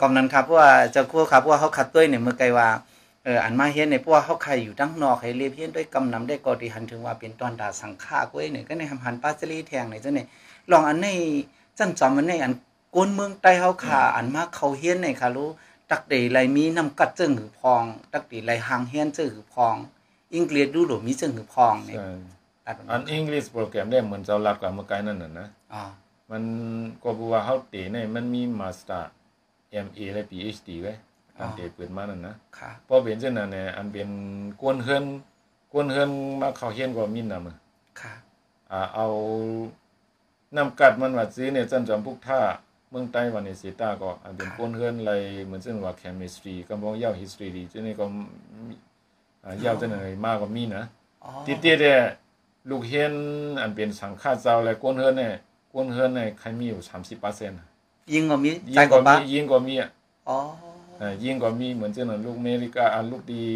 [0.01, 2.69] กำนั้นครับเพราะว่าเจะครู่ครับเพราะว่าเขาขัดด้วยเนี่ยเมื่อไกลว่า
[3.25, 10.27] เอออันมาเฮ็ดเนี่ยเพราะว่าเขาใครอยู่ตั้งนอกให้เรียบเฮ็ดด้วยกำนำได้ก็ที่หันถึงว่าเป็นตอนดาสังฆาก้วยเนี่ยก็ในหันหันปาจลีแทงเนี่ยจังเนี่ย
[10.71, 11.09] ลองอันใน
[11.79, 12.53] จันจอมมันในอัน
[12.95, 15.49] กวนเมืองใต้เฮาขาอันมาเขาเฮียนเนี่ยค่ะรู้
[15.91, 19.75] ตักเดไหลมีน้ำกัดจึงหือพอง ตักเดไหลหางเฮียนจึงหือพอง
[20.33, 22.09] อังกฤษดูหลมีจึงหือพองเนี่ยใช่
[22.67, 25.83] ตัดอันอังกฤษโปรแกรมได้เหมือนเจ้ารับกับเมื่อไกลนั่นน่ะนะอ๋อ
[26.31, 26.43] มัน
[27.03, 29.13] ก็บอกว่าเขาเตะเนี่ยมันมีมาสเตอร์
[29.87, 30.95] MA และ PhD ไว้
[31.39, 34.09] อันเตะเปิดมานั่นนะค่ะพอเป็นเช่นนั้นเนี่ยอันเป็น
[34.61, 35.05] กวนเฮือน
[35.73, 36.11] กวนเฮือน
[36.41, 37.57] มาเข้าเฮียนก็มีนำอะ
[38.01, 38.15] ค่ะ
[38.71, 39.07] อ่าเอา
[40.57, 42.41] นำกัดมันว่าซื้อเนี่ยจันจอมพุกท่า
[42.91, 45.13] เมืองใต้วันนี้เสียตาก็อันเป็นก้นเฮือนอะไร
[45.45, 48.05] เหมือนเช่นว่า chemistry ก็บอกยาว history ดีจังนี้ก็
[48.69, 48.75] มี
[49.45, 50.85] อ่ายาวจังไหนมากก็มีนะ
[51.25, 52.01] อ๋อติดๆเนี่ย
[52.71, 53.15] ลูกเฮียน
[53.61, 55.33] อันเป็นสังฆาเจ้าและก้นเฮือนเนี่ย
[55.75, 57.55] ก้นเฮือนเนี่ยใครมีอยู่30%ยิง
[58.31, 59.91] ก็มีใจยิ่งก็ก็บ้ามียิ่งก็มีอะ
[60.29, 60.39] อ๋อ
[60.99, 63.47] เอ่อยิ่งก็มีเหมือนเช่นนั้นลูกอเมริกาอันลูกดี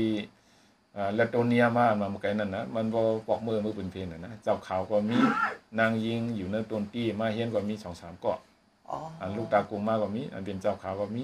[0.97, 5.19] อ่าเลโตเนียมาอันมาเมื่อไกลนั่นนะมันบ่ปอกมือมือปืนเพลนน่ะนะเจ้าขาวก็มี
[5.79, 8.39] นางยิงอยู่ในต้นตี้มาเฮียนก็มี2 3เกาะ
[8.89, 11.23] อ๋ออันลูกตากุงมาก็มีอันเป็นเจ้าขาวก็มี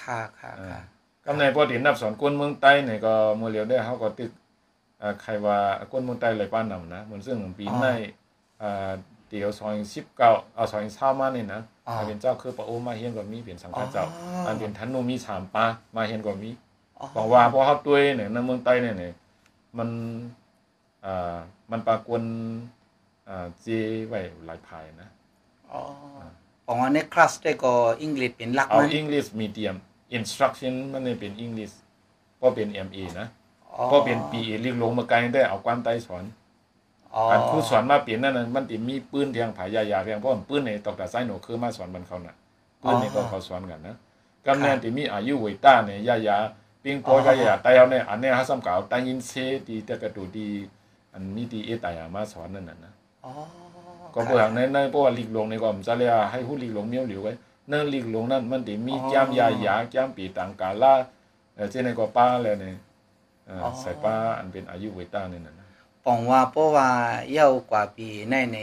[0.00, 0.80] ค่ะค่ะค่ะ
[1.24, 4.30] กำในพอตินับสอนคนเมืองใต้เนี่ยก็มื้อเลียวได้เฮาก็ตึก
[5.02, 5.58] อ่าใครว่า
[5.90, 7.86] คนเมืองใต้เลยป้านนำนะเหมือนซึ่งปีใน
[8.62, 8.92] อ่า
[9.28, 9.76] เดี๋ยวซอย
[10.14, 10.16] 19
[10.54, 16.50] เอาซอย20มานี่นะ อ๋ออันเป็นเจ้าคือปะโอมาเฮียนก็มีเป็นสังฆาเจ้าอ๋ออัอันเป็นทันโนมีสามปามาเฮียนก็มี
[16.98, 19.12] อ๋อบอกว่าเพราะเขาตัวเนี่ยในเมืองใต้เนี่ยเนี่ย
[19.78, 19.88] มัน
[21.04, 21.36] อ่า
[21.70, 22.22] มันปรากวน
[23.28, 23.66] อ่าเจ
[24.08, 25.08] ไว้หลายภายนะ
[25.72, 25.82] อ๋อ
[26.66, 29.76] บอกว่าในคลาสได้ก็อังกฤษเป็นหลักเอามัน English medium
[30.18, 31.74] instruction มันเนี่ยเป็น English
[32.40, 33.28] ก็เป็น MA นะ
[33.74, 36.24] อ๋อก็เป็น PA เรียกลงมาไกลได้เอาความใต้สอน
[37.18, 42.34] อ๋ออันครูสอนมาเปลี่ยนนั่นน่ะมันติมีปืนเทียงผายายาเทียงเพราะมันปืนในตอกตาไซโหนคือมาสอนมันเขาน่ะ
[42.82, 43.96] ปืนนี่ก็เขาสอนกันนะ
[44.46, 46.36] กำเนิดที่มีอายุไว้ต้าเนี่ยยายา
[46.82, 49.32] ปิงปอยายาไตเอาเนี่ยอันเนี้ยฮัสซัมเก่าตายินเซ
[49.68, 50.48] ดีแต่กระดูดี
[51.12, 52.92] อันมีดีเอตายามาสอนนั่นน่ะนะ
[53.24, 53.32] อ๋อ
[54.14, 57.32] ก็เพื่อในในเพราะว่าลีกหลวงในก็มจะเรียกให้ผู้ลีกหลวงเมียวหลิวไว้
[57.68, 60.94] เนื่องลีกหลวงนั่นมันติมีจามยายาจามปีต่างกาลา
[61.54, 62.74] เออเจในก็ป้าแล้วเนี่ย
[63.46, 66.88] เออใส่ป้าอันเป็นอายุไว้ต้าเนี่ยน่ะนะปองว่าเพราะว่า
[67.32, 68.58] เยาวกว่าปีในใน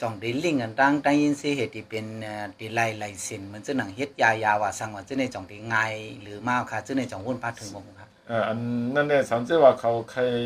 [0.00, 8.58] จ่องได้ลิงอันตั้งตั้งยินสิเหตุที่เป็นเอ่อที่ไล่ไล่สินมันจะหนังเฮ็ดยายาว่าสั่งว่าจะในจ่องที่ง่ายหรือมากค่ะจะในจ่องวุ่นพาถึงบ่ครับเอ่ออัน
[8.94, 10.36] นั่นเนี่ยสามเจว่าเขาเคย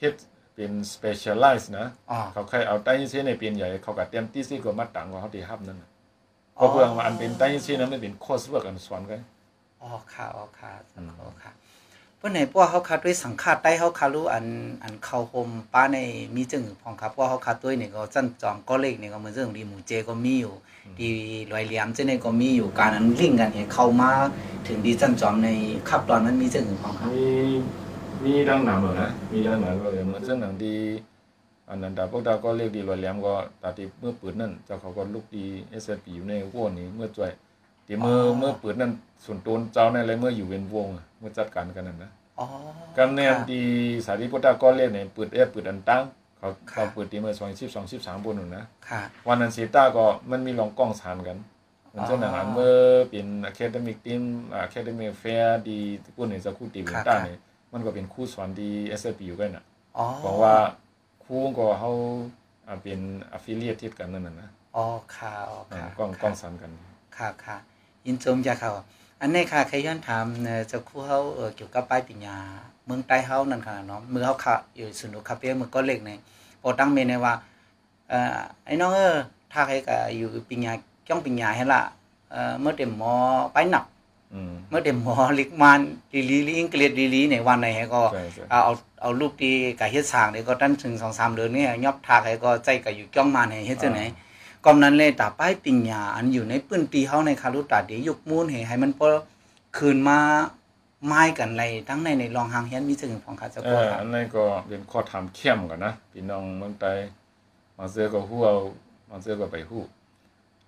[0.00, 0.14] เฮ็ด
[0.54, 5.90] เป็น specialize นะอ๋อเขาเคยเอาใต้ยินเสียในเป็นใหญ่เขาก็เตรียมที่ซี่ก็มาตังว่าเขาที่ฮับนั่นน่ะ
[6.54, 9.20] เพราะเพื่อว่าอันเป็นใต้ยินเสียนั้นมันเป็น course work อันสอนกัน
[9.82, 11.52] อ๋อค่ะอ๋อค่ะอืมอ๋อค่ะ
[12.26, 14.46] เพราะไหนเพราะเขาคาด้วยสังฆาใต้เขาคารู้อัน
[14.82, 15.98] อันเข้าโฮมป้าใน
[16.34, 20.54] มีจึงพองครับเพราะเขาคาด้วยเนี่ยก็จันจองก็เล็กเนี่ยก็เหมือนเรื่องดีหมูเจก็มีอยู่
[21.00, 21.08] ดี
[21.52, 24.10] ลอยเหลี่ยมเจเนี่ยก็มีอยู่การนั้นลิงกันเห็นเข้ามา
[24.66, 25.48] ถึงดีจันจอมใน
[25.88, 27.26] ขับตอนนั้นมีจึงพองครับมี
[28.24, 30.76] มีดังหนังเหรอนะมีดังหนังก็เลยเหมือนเรื่องหนังดี
[31.68, 37.32] อันนั้นดาพวกดาก็เรียกดีลอยเหลี่ยมก็ตาติเมื่อปืนนั่นเจ้าเขาก็ลูกดีเอสพีอยู่ในวงนี้เมื่อจ่วย
[37.86, 38.92] ทีเมื่อเมื่อปืนนั่น
[39.24, 42.46] ส่วนตัวเจ้าในอะไรเมื่ออยู่เป็นวงเมื่อจัดการกันนั่นนะอ๋อ
[42.96, 43.62] กันแนมดี
[44.06, 46.02] สารีพุทธก็เรียกเนี่ยปืนเอฟปืนอันตั้ง
[46.38, 51.38] เขาเขาปืนตีเมื่อสองสิบสองสิบสามบนนู่นนะค่ะวันนั้นซีต้าก็มันมีลองกล้องสานกัน
[51.94, 52.76] มันเจ้าหนังอันเมื่อ
[53.10, 54.22] เป็นอะคาเดมิกทีม
[54.54, 55.78] อะคาเดมิกแฟร์ดี
[56.16, 57.38] กู้เนี่ยจะคู่ตีวินต้าเนี่ย
[57.72, 59.64] มันก็เป็นคู่สอนดีเอสเอพีอยู่กันน่ะ
[59.98, 60.54] อ๋อเพราะว่า
[61.24, 61.92] คู่ก็เขา
[62.66, 63.00] อ่าเป็น
[63.32, 66.70] อัฟฟิเลียทิดกันนั่นน่ะนะอ๋อค่ะอ๋ออ่าค่ะกล้องกล้องสานกัน
[67.16, 67.56] ค่ะค่ะ
[68.06, 68.70] ยินจมจะเขา
[69.20, 72.36] อันนี้ค่ะใครย้อนถามเอ่อเจะคู่เขาเออเกี่ยวกับป้ายปัญญา
[72.86, 76.18] เมืองใต้เขานั่นค่ะเนาะมือเขาค่ะอยู่สนุกคาเฟ่เมืองก็เล็กเนี่ย
[76.62, 77.34] พอตั้งเมนในว่า
[78.08, 79.16] เอ่อไอ้น้องเออ
[79.52, 80.72] ถ้าใครก็อยู่ปัญญา
[81.08, 81.82] จ้องปัญญาให้ละ
[82.30, 83.14] เอ่อเมื่อเต็มหมอ
[83.52, 83.84] ไปหนัก
[84.34, 85.80] อืมเมื่อเต็มหมอลิกมัน
[86.12, 94.00] ลีลีลิงเกลียดลีลีในวันไหนก็ใช่ใช่เอาเอาเอาลูกดีกับเฮ็ดสร้างนี่ก็ตั้งถึงสองสามเดือนนี่ยอบทากให้ก็ใจก็อยู่จ้องมาให้เฮ็ดจังไหน
[94.66, 99.08] กอมนั้นเลยตาป้ายปิญญาอันอยู่ในปื้นตีเฮาในคารุตาเดียุกมูลให้ให้มันพอ
[99.76, 100.18] คืนมา
[101.06, 106.92] ไม้กันไรทั้งในในรองหางเฮียนมีถึงของข้าเจ้าเอก็อครับอันนั้นก็เป็นข้อถามเข้มกันนะพี่น้องเมืองใต้
[107.78, 108.56] มาเจอก็ฮู้เอา
[109.10, 109.82] มาเจอก็ไปฮู้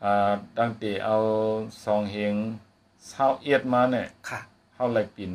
[0.05, 1.17] อ่าตั้งแต่เอา
[1.85, 2.35] ซองเฮง
[3.09, 4.41] เศร้าเอียดมาเนี่ยค่ะ
[4.75, 5.33] เฮาไล่ปิน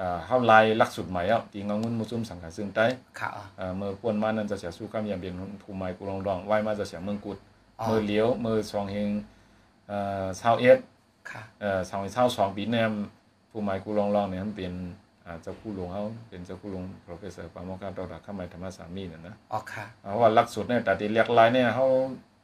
[0.00, 2.86] อ่าเฮาไล่หลักสูตรใหม่อะที่งงุนมุซุมสังฆาซึ่งใต้
[3.20, 7.55] ค่ะอ่าเมื่อปวนมานั้นจะเสียสู้คำยามเป็นภูมิไม้กุลองดองไว้มาจะเสียเมืองกุดอ๋อ
[7.88, 9.08] มือเลี้ยวมือซองเฮง
[9.90, 10.78] อ่าเศร้าเอียด
[11.30, 12.92] ค่ะเอ่อสองเศร้าสองปีแนม
[13.50, 14.74] ผู้หมายกูลองลองเนี่ยมันเป็น
[15.24, 21.86] อ่าเจ้าคู่หลวงเขาเป็นเจ้าคู่หลวง professor ปามกาดอกดักข้าไมธรรมสามีน่ะนะอ๋อค่ะเพราะว่าหลักสูตรเนี่ยแต่ที่เรียกลายเนี่ยเขา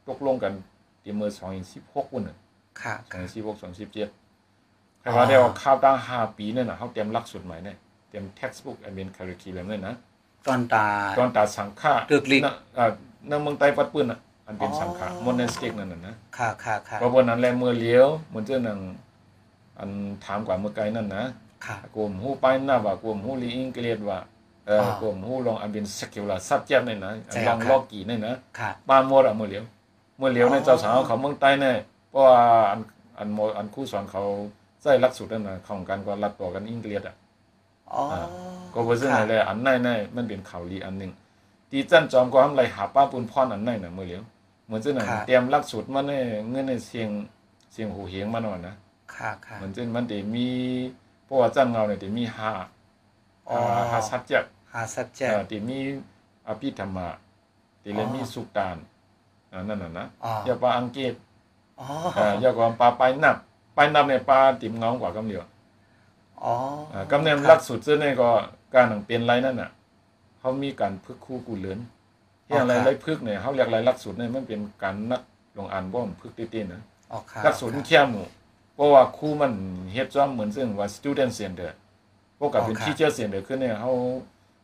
[0.09, 0.53] ตกลงกัน
[1.03, 2.37] ที่มือสองสิบหกวันน่ะ
[2.81, 4.09] ค่ะสองสิบหกสองสิบเจ็ด
[5.01, 7.77] แต่ว่าเดี๋ยวข้าวตั้งห้าปีเนี่ยนะเขาเตรียมหลักสูตรใหม่เนี่ย
[8.09, 9.95] เตรียม textbook อันเป็น curriculum เนี่ยนะ
[10.47, 12.91] ตอนตาตอนตาสังฆะตึกลิกนะอ่า
[13.27, 18.79] ในเมืองใต้ปัดปืนอะ อันเป็นอ๋อสังฆะ monastic นั่นน่ะนะค่ะค่ะค่ะเพราะวันนั้นแลมือเลี้ยวเหมือนเจ้าหนัง
[19.79, 19.89] อัน
[20.25, 21.23] ถามกว่าเมื่อไกลนั่นนะ
[21.65, 24.19] ค่ะกลุ่มหูไปหน้าว่ากลุ่มหูลีอิงเกลียดว่า
[24.67, 29.65] เอออ๋อกลุ่มหูลองอันเป็นสกิลละซับเจ็บเนี่ยนะอันใช่ลครัอบงครับลอกกี่เนี่ยนะค่ะบ้านหมดอะมือเลี้ยว
[30.21, 31.75] มือเลี้ยวในอ๋อเจ้าสาวเขาเมืองใต้เนี่ย
[32.09, 32.39] เพราะว่า
[32.71, 32.79] อัน
[33.19, 34.23] อันโมอันคู่สอนเขา
[34.81, 37.15] ใส่หลักสูตรนั่นนะของกันก็รัดต่อกันอิงเกลียดอะ
[37.91, 38.03] อ๋อ
[38.73, 41.11] ก็เพราะฉะนั้นเลยอันไหนไหนมันเป็นข่าวลีอันหนึ่ง
[41.69, 44.23] ที่จันจอมก็ทำไรหาป้าปุนพรอันไหนน่ะมือเลี้ยว
[44.65, 47.09] เหมือนเจ้าหนังเตรียมหลักสูตรมาเนี่ยเงื่อนในเสียง
[47.71, 48.75] เสียงหูเหียงมาหน่อยนะ
[49.15, 50.47] ค่ะค่ะเหมือนเช่นมันจะมี
[51.25, 52.51] เพราะว่าจันเงาเนี่ยจะมีห้า
[53.49, 54.39] อ๋อห้าห้าสัจจะ
[54.73, 55.77] หา subject เอ่อจะมี
[56.47, 57.09] อภิธรรมะ
[57.83, 58.77] จะเลยอ๋อมีสุตาน
[59.51, 61.13] อ่านั่นน่ะนะอ๋ออย่าปาอังกฤษ
[61.79, 63.37] อ๋อเอ่ออย่าก็ปลาไปนับ
[63.75, 65.43] ไปนับเนี่ยปลาติ่มเงากว่ากำเดียว
[66.43, 66.53] อ๋อ
[66.93, 68.29] อ่ากำเนียมลักสุดซึ่งเนี่ยก็
[68.73, 69.71] การหนังเป็นไรนั่นน่ะ
[70.39, 71.79] เขามีการพึกคู่กูเหลือน
[72.45, 75.21] ที่อะไรไรพึกเนี่ยเขาเรียกไรลักสุดเนี่ยมันเป็นการนัก
[75.57, 78.25] ลงอ่านบ่มพึกติๆนะอ๋อค่ะหลักสูตรมันเข้มหมู่
[78.75, 79.53] เพราะว่าครูมัน
[79.93, 81.69] เฮ็ดจ้อมเหมือนซึ่งว่า student center
[82.39, 83.91] พวกกับเป็น teacher center ขึ้นเนี่ยเฮา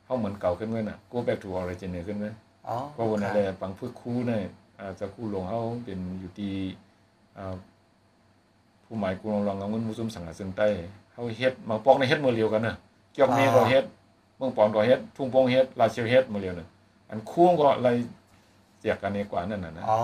[0.05, 2.33] เฮาเหมือนเก่าขึ้นเว้ยน่ะ go back to origin เนี่ยขึ้นเว้ย
[2.67, 4.41] อ๋อเพราะวันนั้นแหละบางพวกครูเนี่ย
[4.81, 6.53] อาจจะครูหลวงเฮาเป็นอยู่ที่
[7.37, 7.55] อ่า
[8.85, 10.67] ผู้หมายกูลองลองเอาเงินมุสลิมสังฆซึ่งใต้
[11.13, 12.75] เฮาเฮ็ดบางปอกในเฮ็ดมือเดียวกันน่ะ
[13.13, 13.85] เกี่ยวนี้ก็เฮ็ด
[14.37, 16.67] เมืองปอนก็เฮ็ดทุ่งปงเฮ็ดลาเชียวเฮ็ดมือเดียวน่ะ
[17.09, 17.89] อันครูก็อะไร
[18.79, 19.99] เจียกกันนี่กว่านั่นน่ะนะอ๋อ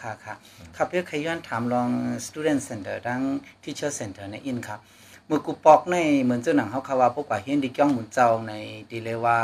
[0.00, 0.34] ค่ะค่ะ
[0.76, 1.88] ครับเพื่อขย้อนถามลอง
[2.26, 3.20] student center ทั้ง
[3.64, 4.80] teacher center ในอินครับ
[5.26, 8.52] เมื่อกูปอกในเหมือนเจ้าหนังเขาคาว่าพวกว่าเห็นดิจ้องหมุนเจ้าใน
[8.90, 9.38] ดีเลยว่า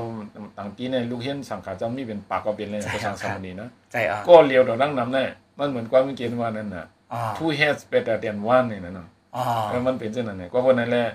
[0.57, 5.23] ต่างตีในลูกเฮียนสังขาเจ้ามีเป็นปากก็เป็นเลยภาษาสามนีนะใจอะก็เลียวดอกดังนำได้
[5.59, 11.05] มันเหมือนความเมื่อกี้ว่านั่นน่ะอ๋อ two heads better than one นี่นะเนาะอ๋อเออมันเป็นเช่นนั้นเนี่ยก็เพราะนั้นแหละ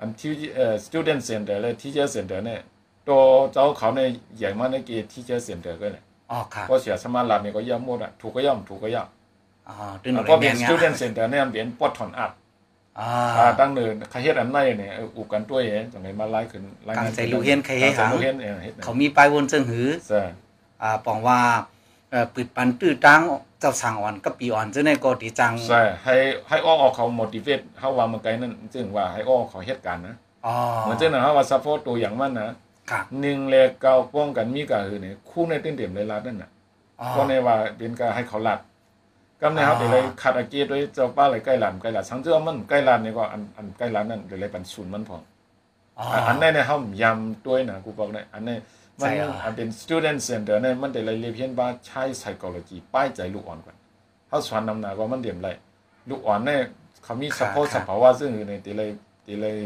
[0.00, 2.60] อันที่เอ่อ student center และ teacher center เนี่ย
[3.08, 3.20] ตัว
[3.52, 4.08] เจ้าเขาเนี่ย
[4.38, 9.08] ใหญ่มากในเกี teacher center ก็เลย อ๋อค่ะก็เสียสมาร์ทเนี่ยก็ย่อมหมดอะถูกก็ย่อมถูกก็ย่อม
[9.68, 12.32] อ๋อตื่นหนูก็เป็เรียนนงาน student center เนี่ยเป็นปอดถอนอัด
[12.98, 13.08] อ๋อ
[13.38, 20.22] อ่าตั้งเนินใครเฮ็ดอันไหนเนี่ยเอออุกกันด้วยเองจังไดมาไล่ขึ้นไล่กางใจลูกเฮียนใครให้กางใจหาลูกเฮียนเออเฮ็ดเขามีป้ายวนเจิงหือใช่
[20.82, 21.38] อ่าปองว่า
[22.10, 23.22] เอ่อปิดปันตื้อตัง
[23.60, 26.14] เจ้าสั่งอ่อนกับปีอ่อนเจ้าในก็ดีจังใช่ให้
[26.48, 30.14] ให้อ้อออกเขา motivate เฮาว่ามันไกลนั่นจึงว่าให้อ้อเขาเฮ็ดการนะ
[30.46, 32.50] อ๋อเหมือนเจ้านะเฮาว่า support ตัวอย่างมันนะ
[32.90, 36.50] ครับหนึ่งแลกเก่าป้องกันมีก็คือเนี่ยคู่ในเต็มเต็มเลยลาดนั่นน่ะ
[37.00, 38.60] อ๋อก็ในว่าเป็นก็ให้เขาลัด
[39.40, 45.18] ก็ในครับอ๋อเดี๋ยวเลยขัดอากีด้วยเจ้าป้าเลยใกล้หลานใกล้หลานสังเจ้ามันใกล้หลานนี่ก็อันอันใกล้หลานนั่นเดี๋ยวเลยปันศูนย์มันพอ
[45.98, 48.56] อ๋ออันอันในเนี่ยเฮายำด้วยนะกูบอกได้อันนี้
[49.00, 53.76] มันใช่อะอันเป็น student center เนี่ยมันเดี๋ยวเลยเรียนเพียนว่าใช้ psychology ป้ายใจลูกอ่อนก่อน
[54.28, 55.48] เขาสอนนำหนาก็มันเดี่ยมไร
[56.08, 56.60] ลูกอ่อนเนี่ย
[57.04, 58.90] เขามี support สภาวะซึ่งอยู่ในตีเลย
[59.26, 59.56] ตีเลย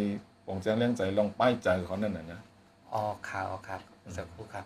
[0.47, 2.41] ปงแจ้งเรื่องใจลองป้ายใจเขานั่นน่ะนะ
[2.95, 3.81] อ๋อครับอ๋อครับ
[4.17, 4.65] สักครู่ครับ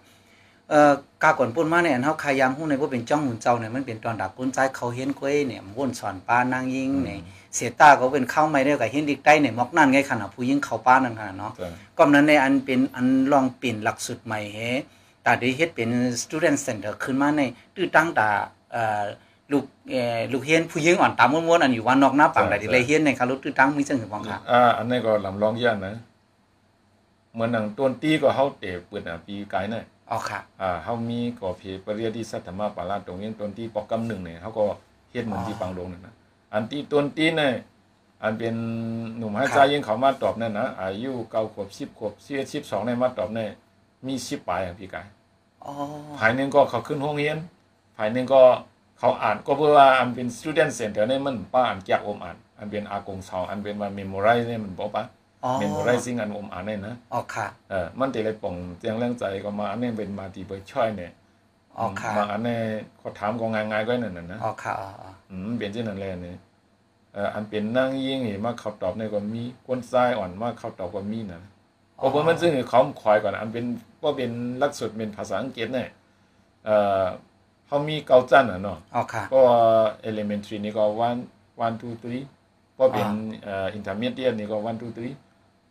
[0.70, 7.18] เอ่อกากวนปุ่นมาเนี่ยอันเฮาขายามฮู้ในว่าเป็นจ้องหุ่นเจ้าเนี่ยมันเป็นตอนดักกุนใจเขาเห็นกล้วยเนี่ยม่วนสอนป้านางยิงเนี่ย
[7.54, 14.58] เสียตาก็เป็นเข้าไม่ได้กับเห็นดิกใต้เนี่ยมอกนั่นไงขนาดผู้หญิงเข้าป้านั่นขนาดเนาะใช่ก็นั้นในอันเป็นอันลองเปลี่ยนหลักสูตรใหม่เฮ
[15.26, 15.90] ตาได้เฮ็ดเป็น
[16.22, 17.42] student center ขึ้นมาใน
[17.74, 18.28] ตื้อตั้งตา
[18.72, 19.02] เอ่อ
[19.52, 25.94] ลูกเอ่อลูกเฮียนผู้หญิงอ่อนตามม้วนๆอันอยู่วันนอกหน้าปังได้ที่เลยเฮียนในคารุตื้อตั้งมีจังหือบ้างค่ะอ่าอันนี้ก็ลำลองย่านนะ
[27.32, 34.64] เหมือนหนังต้นตีก็เฮาเตะเปิดอะปีกายเนี่ยอ๋อค่ะอ่าเฮามีก่อเพปริยติสัทธรรมปาราตรงนี้ต้นที่ปอกกำหนึ่งเนี่ยเฮาก็
[35.10, 36.14] เฮ็ดเหมือนที่ปังลงนั่นนะ
[36.52, 37.52] อันที่ต้นตีเนี่ย
[38.22, 38.54] อันเป็น
[39.18, 43.48] หนุ่มให้ใจยิงเขามาตอบนั่นนะอายุเก้าขวบสิบขวบสิบสิบสองเนี่ยมาตอบเนี่ย
[44.06, 45.06] มีสิบปลายอะพี่กาย
[45.64, 45.72] อ๋อ
[46.18, 47.38] ภายหนึ่งก็เขาขึ้นห้องเรียน
[47.96, 48.42] ภายหนึ่งก็
[48.98, 55.04] เขาอ่านก็เพื่อว่าอันเป็น student center เนี่ยมันป้าอ่านจากอมอ่านอันเป็นอากงเสาอันเป็นว่า memorize เนี่ยมันบอกปะ
[55.44, 61.12] อ๋อ memorizing อันอมอ่านเนี่ยนะอ๋อค่ะเออมันแต่เลยป่องเตียงเรื่องใจก็มาอันนี้เป็นมาตีเบอร์ช่อยเนี่ย
[61.78, 62.56] อ๋อค่ะมาอันนี้
[62.98, 66.36] เขาถามก็ง่ายๆก็นั่นน่ะนะอ๋อค่ะอ๋ออ๋ออืมเป็นเช่นนั้นแหละเนี่ย
[67.14, 71.40] เอ่ออันเป็นนั่งยิงเห็นมาเขาตอบเนี่ยก็มีก้นทรายอ่อนมากเขาตอบก็มีนะ
[71.96, 73.64] เพราะว่ามันซึ่งเขาคอยก่อนอันเป็น
[74.02, 75.88] ว่าเป็นหลักสูตรเป็นภาษาอังกฤษเนี่ย
[76.64, 77.04] เอ่อ
[77.66, 79.42] เขามีเกาจันอะเนาะอ๋อค่ะก็
[80.08, 81.20] elementary นี่ก็ one
[81.66, 82.24] one two three
[82.76, 83.08] พอเป็น
[83.44, 85.14] เอ่อ intermediate นี่ก็ one two three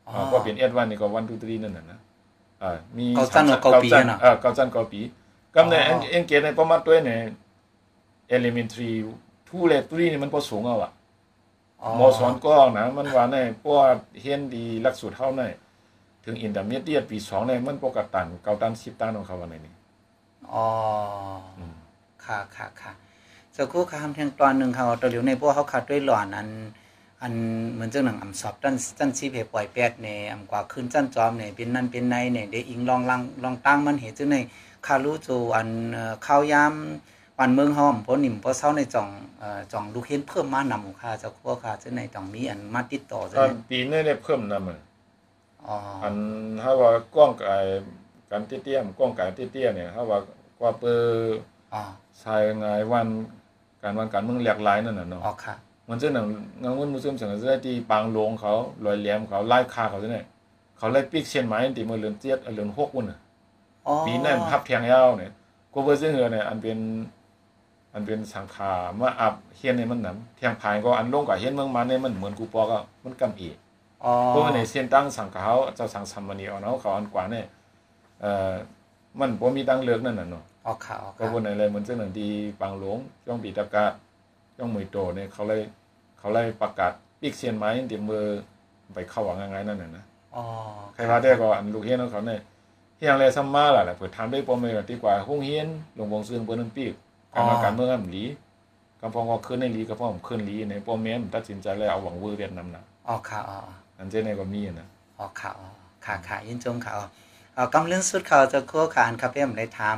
[0.08, 2.00] อ๋ออ่าพอเป็น a d v a n c e นี่ก็ one two three นั่นน่ะนะ
[2.64, 5.02] อ่ามีเกาจันกับเกาปีจันน่ะเออเกาจันเกาปี
[5.56, 7.20] ก็ในอ๋อเอ็นเกตในประมาณตัวเนี่ย
[8.36, 8.92] elementary
[9.48, 10.92] two และ three นี่มันพอสูงเอาอะ
[11.82, 13.88] อ๋อมสอนก็นะมันว่าในเพราะว่า
[14.20, 15.42] เฮียนดีหลักสูตรเท่าใน
[16.26, 19.74] ถึง intermediate ปีสองในมันปกตันเกาตันสิบตันของเขาวันไหนนี่
[20.54, 20.68] อ๋อ
[21.60, 21.76] อม
[22.26, 22.92] ค่ะค่ะค่ะ
[23.56, 26.48] สักครู่ค่ะคำเทียงตอนหนึ่งค่ะตัวเหลียวในพวกเขาขาดด้วยหลอนอัน
[27.22, 27.34] อัน
[27.74, 34.38] เหมือนเจ้าหนังอำสอบจันจันซีเพปล่อยแปดเนี่ยอำกว่าขึ้นจันจอมเนี่ยเป็นนั่นเป็นในเนี่ยได้อิงลองลังลองตั้งมันเหตุจึงใน
[34.86, 36.74] คารู้จูอันเอ่อข้าวยาม
[37.40, 44.78] วันเมืองหอมเพราะนิ่มเพราะเศร้าในจ่องเอ่อจ่องลูกเห็นเพิ่มมานำหูค่ะเจ้าครัวค่ะจึงในจ่องมีอันมาติดต่อจึงอันในปีนี้ได้เพิ่มนะมัน
[45.68, 46.16] อ๋ออัน
[46.62, 47.56] ถ้าว่ากล้องไก่
[48.32, 50.18] กันเตี้ยๆกล้องไก่เตี้ยๆเนี่ยถ้าว่า
[50.62, 51.38] ว่าเปอร์
[51.74, 51.82] อ๋อ
[52.24, 53.08] ชายงายวัน
[53.82, 55.56] การวันการเมืองหลากหลายนั่นน่ะเนาะอ๋อค่ะ
[55.90, 56.26] มันจะหนัง
[56.62, 58.54] งานวันมุสลิมสังกัดที่ปางหลวงเขา
[58.86, 60.26] ลอยแหลมเขาไล่ฆ่าเขาซะเนี่ย
[60.78, 63.20] เขาไล่ปีกเชียนไม้ที่มือเลือนเจ็ดเลือนหกวันน่ะ
[63.88, 65.32] อ๋อปีนั้นพับแทงยาวเนี่ย
[65.74, 66.80] ก็เบอร์ซึ่งเอเนี่ยอันเป็น
[67.94, 73.50] อันเป็นสังขามาอับเฮียนในมันนํเทียงพายก็อันลงกับเฮียนเมืองมาเนี่ยมันเหมือนกูปอก็มันกำอี
[74.04, 77.46] อ๋อเพราะว่าในเส้นตั้งสังขาวเจ้าสังสัมมณีเอาเนาะเขาอันกว่าเนี่ย
[78.22, 78.54] เอ่อ
[79.20, 82.30] มันบ่มีตั้งเลือกนั่นน่ะเนาะอ๋อค่ะอ๋อก็ค่ะวนในเลยเหมือนเส้นหนังดี
[82.62, 83.86] ปางหลวงช่องปีตะกา
[84.62, 85.62] ช่องมือโตเนี่ยเขาเลย
[86.20, 88.24] เขาเลยประกาศปีกเซียนไม้เดี๋ยวมือ
[88.94, 90.04] ไปเข้าหวังง่ายๆนั่นน่ะนะ
[90.36, 90.44] อ๋อ
[90.94, 92.42] ใครว่าได้ก็อันลูกเฮียนของเขาเนี่ย
[92.98, 96.94] เฮียงเลยซัมมาล่ะแหละเปิดทำได้ปอมเลยดีกว่าห้องเฮียนหลวงวงซึ่งเปิ้นนนปีก
[97.34, 98.24] การมาการเมืองอันหลี
[99.02, 103.58] กำพองก็ขึ้นในหลีกำพองขึ้นหลีในปอมแม่นตัดสินใจแล้วเอาหวังวือเวียดนามนะอ๋อค่ะอ๋อ
[103.98, 104.88] อันเจในก็มีอะนะ
[105.20, 105.68] อ๋อค่ะอ๋อ
[106.06, 107.06] ค่ะค่ะยินจมค่ะอ๋อ
[107.54, 109.98] เอ่อกำเรื่องสุดเขาจะคั่วค่ะอันครับเอ็มได้ถาม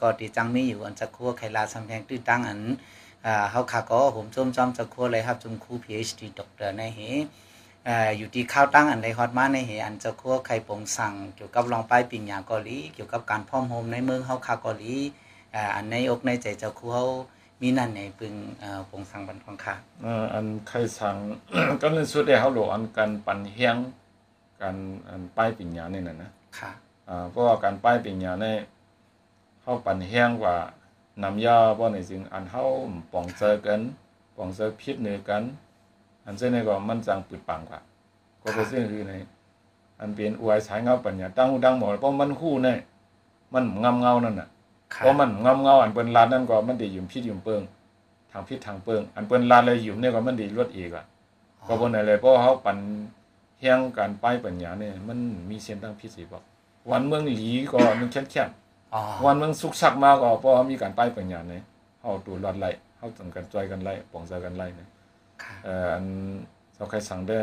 [0.00, 2.60] ก็ดีจังมีอยู่อันจะคั่วไขลาสำแพงตื้อตั้งอัน
[3.26, 7.00] อ่าเฮาค่ะก็ผมจมจอมจะคั่วเลยครับจมครู PhD ด็อกเตอร์ในเห
[7.84, 14.94] เอ่อยู่ที่ข้าวตั้งอันใดฮอตมาในเหอันจะคั่วไข่ปงสั่งเกี่ยวกับรองป้ายปิญญาเกาหลีเกี่ยวกับการพ่อมโฮมในเมืองเฮาค่ะเกาหลี
[15.74, 17.04] อันในอกในใจเจ้าคั่วเฮา
[17.60, 19.74] มีนั่นในปึงอ่อปงสั่งบันของค่ะ
[20.32, 21.16] อันใครสั่ง
[21.80, 23.76] ก็เรื่องสุดได้เขาหลงอันการปั่นเฮียง
[24.60, 24.76] การ
[25.08, 26.72] อันป้ายปิญญาเนี่ยนะนะค่ะ
[27.30, 28.54] เพราะว่าการป้ายป็นหยังเนี่
[29.62, 30.56] เฮาปั่นแห้งกว่า
[31.22, 32.64] น้ำยาบ่ในสิ่งอันเฮา
[33.12, 33.80] ป้องเจอกัน
[34.36, 35.42] ป้องเจอพิษเนือกัน
[36.26, 37.80] อันเช่นนี้ก็มันจังปึดปังกว่า
[38.42, 39.12] ก็เป็นสิ่งคือใน
[40.00, 42.78] อันเป็นอวยสายเงาปัญญาตั้งหูดังหมดเพราะมันคู่เนี่ย
[43.54, 44.48] มันงำเงานั่นน่ะ
[44.94, 47.62] ค่ะเพราะมันงำเงาอันเปิ้นลานนั่นก็มันได้ยุ่มพิษยุ่มเปิง
[48.30, 51.04] ทางพิษทางเปิงอันเปิ้นลานเลยยุ่มเนี่ยก็มันได้ลวดอีกอะ
[51.66, 52.78] ก็บ่ไหนเลยเพราะเขาปั่น
[53.58, 55.18] เฮียงการป้ายปัญญาเนี่ยมัน
[55.50, 56.38] มีเส้นทางพิเศษบ่
[56.90, 58.61] วันเมืองหลีก็มันแค่นอ๋อๆ
[59.24, 61.62] วันเมืองสุกชักมาก็เพราะเขามีการป้ายปัญญาเนี่ย
[62.00, 64.88] เฮาตัวรอดไล่เฮาจังกันจอยกันไล่ป้องใจกันไล่เนี่ย
[65.42, 66.04] ค่ะเอ่ออัน
[66.74, 67.38] เสาใครสั่งได้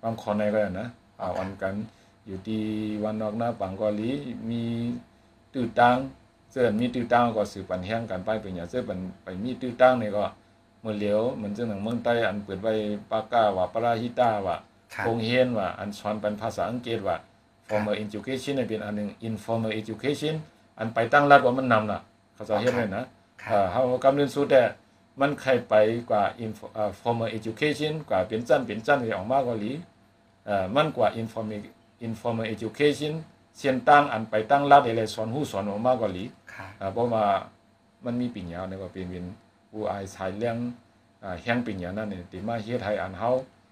[0.00, 0.88] ความคอนในก็ได้นะ
[1.20, 1.74] อ่าวันกัน
[2.26, 2.62] อยู่ที่
[3.04, 4.10] วันนอกหน้าปังกอลี
[4.50, 4.62] มี
[5.52, 5.96] ตื้อตัง
[6.50, 10.24] เสื้อมีตื้อตังก็สืบปันแห้งการป้ายปัญญาเสื้อปันไปมีตื้อตังนี่ก็
[10.80, 12.72] เมื่อเหลียวเหมือนจังหนังเมืองใต้อันเปิดไว้
[13.10, 14.56] ปากกาว่าปาราฮิตาว่า
[14.94, 17.16] ค่ะโรงเรียนว่าอันสอนเป็นภาษาอังกฤษว่า
[17.68, 20.34] formal education เนี่ยเป็นอันหนึง informal education
[20.78, 22.00] อันไปตั้งรัฐว่ามันนำน่ะ
[22.34, 23.04] เขาจะเฮ็ดไว้นะ
[23.42, 24.62] ค่ะเอ่อเฮากำเรียนสูตรแต่
[25.20, 25.74] มันใครไป
[26.10, 29.72] กว่า info เอ่อ formal education กว่าเป็นจันเป็นจันที่ออกมาเกาหลี
[30.46, 31.60] เอ่อมันกว่า informal
[32.06, 33.14] informal education
[33.56, 37.24] เสียนตั้งอันไปตั้งรัฐอะไรสอนฮู้สอนออกมาเกาหลีค่ะอ่าเพราะว่า
[38.04, 39.26] มันมีปิญญาเนี่ยก็เป็นเป็น
[39.70, 40.56] ผู้อายสายเรื่อง
[41.24, 43.30] อ่าแห่งปิญญานั่นนี่ที่มาเฮ็ดให้อันเฮา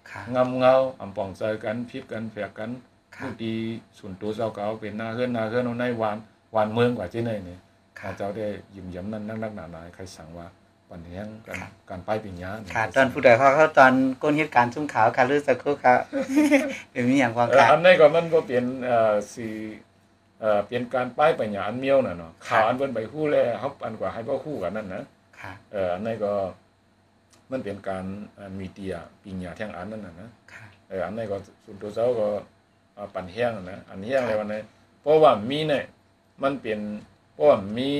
[0.09, 2.71] ค่ะงำเงาอำปองใจกันพิดกันแฝกกัน
[3.15, 3.55] ค่ะผู้ดี
[3.97, 6.17] ส่วนตัวเจ้าเก่าเป็นหน้าเฮือนหน้าเฮือนเอาในวาน
[6.55, 7.57] วานเมืองกว่าที่ไหนนี่
[7.99, 10.47] ค่ะข้าเจ้าได้ยิ้มย้ำนั่นนักนักหนาหนาใครสั่งว่า
[10.89, 15.95] ปันแห้งกันค่ะการป้ายปิญญาค่ะตอนผู้ใดเขาเขาตอนก้นเหตุการณ์ชุ่มขาวค่ะรู้สักครู่ค่ะ
[16.91, 19.47] เป็นมีอย่างความเอ่อค่ะอันนี้ก็มันก็เป็นเอ่อสิ
[20.39, 25.03] เอ่อเป็นการป้ายปัญญาอันเมียวน่ะเนาะข่าวอันเพิ่นไปคู่แลเฮาอันกว่าให้บ่คู่กันนั่นนะ
[25.39, 26.33] ค่ะเอ่ออันนี้ก็
[27.51, 28.05] มันเป็นการ
[28.35, 32.27] เอ่อมีเตียปิญญาแท่งอันนั่นน่ะนะค่ะเอออันนี้ก็ส่วนตัวเจ้าก็
[32.97, 34.61] อ่าปั่นแห้งนะอันแห้งอะไรวันนี้
[35.01, 35.83] เพราะว่ามีเนี่ย
[36.43, 36.79] มันเป็น
[37.33, 37.91] เพราะว่ามี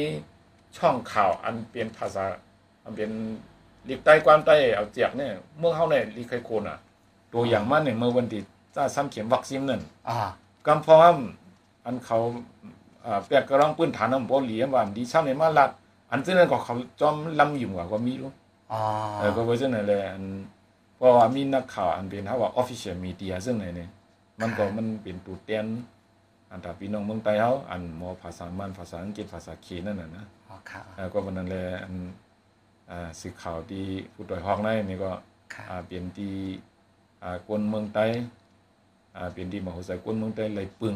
[0.77, 2.25] ช่องข่าวอันเป็นภาษา
[2.83, 3.11] อันเป็น
[3.87, 6.77] ลีกใต้ความใต้เอาเจียกเนี่ยเมื่อเขาเนี่ยลีกไคโคนอะ
[7.33, 8.41] ตัวอย่างมันเนี่ยเมื่อวันที่
[8.75, 10.17] จ้าซ้ำเข็มวัคซีนนั่นอ๋อ
[10.67, 11.15] กำพร้อม
[11.85, 12.17] อันเขา
[13.05, 15.69] อ่าแปลกกระรองปืนฐานน้ำบ่เหลียมว่าดีช่ำในมาลัด
[16.11, 18.31] อันซึ่งนั้นก็เขาจอมลำอยู่กว่าก็มีรู้
[18.71, 18.81] อ๋อ
[19.19, 20.23] เออก็เพราะฉะนั้นเลยอัน
[20.97, 23.89] เพราะว่ามีนักข่าวอันเป็นเขาว่า official media ซึ่งไหนเนี่ย
[24.39, 25.65] มันก็มันเป็นตัวเตียน
[26.55, 31.93] อันถ้าพี่น้องเมืองใต้เขาอันหมอภาษามันภาษาอังกฤษภาษาเขนั่นน่ะนะอ๋อค่ะเออก็วันนั้นเลยอัน
[32.91, 35.11] อ่าสื่อข่าวที่ผู้ดอยฮอกในนี่ก็
[35.53, 36.33] ค่ะอ่าเป็นที่
[37.23, 38.05] อ่ากวนเมืองใต้
[39.15, 40.95] อ่าเป็นที่มโหสถกวนเมืองใต้เลยปึง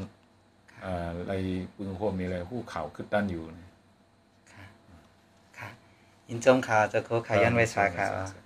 [0.85, 1.43] อ่าเลย
[1.77, 3.67] ปึงโฮมนี่เลยผู้ข่าวขึ้นด้านอยู่นี่
[4.51, 4.65] ค่ะ
[5.57, 5.69] ค่ะ
[6.29, 8.39] อินจมข่าวจะโคขายันไว้ชาค่ะใช่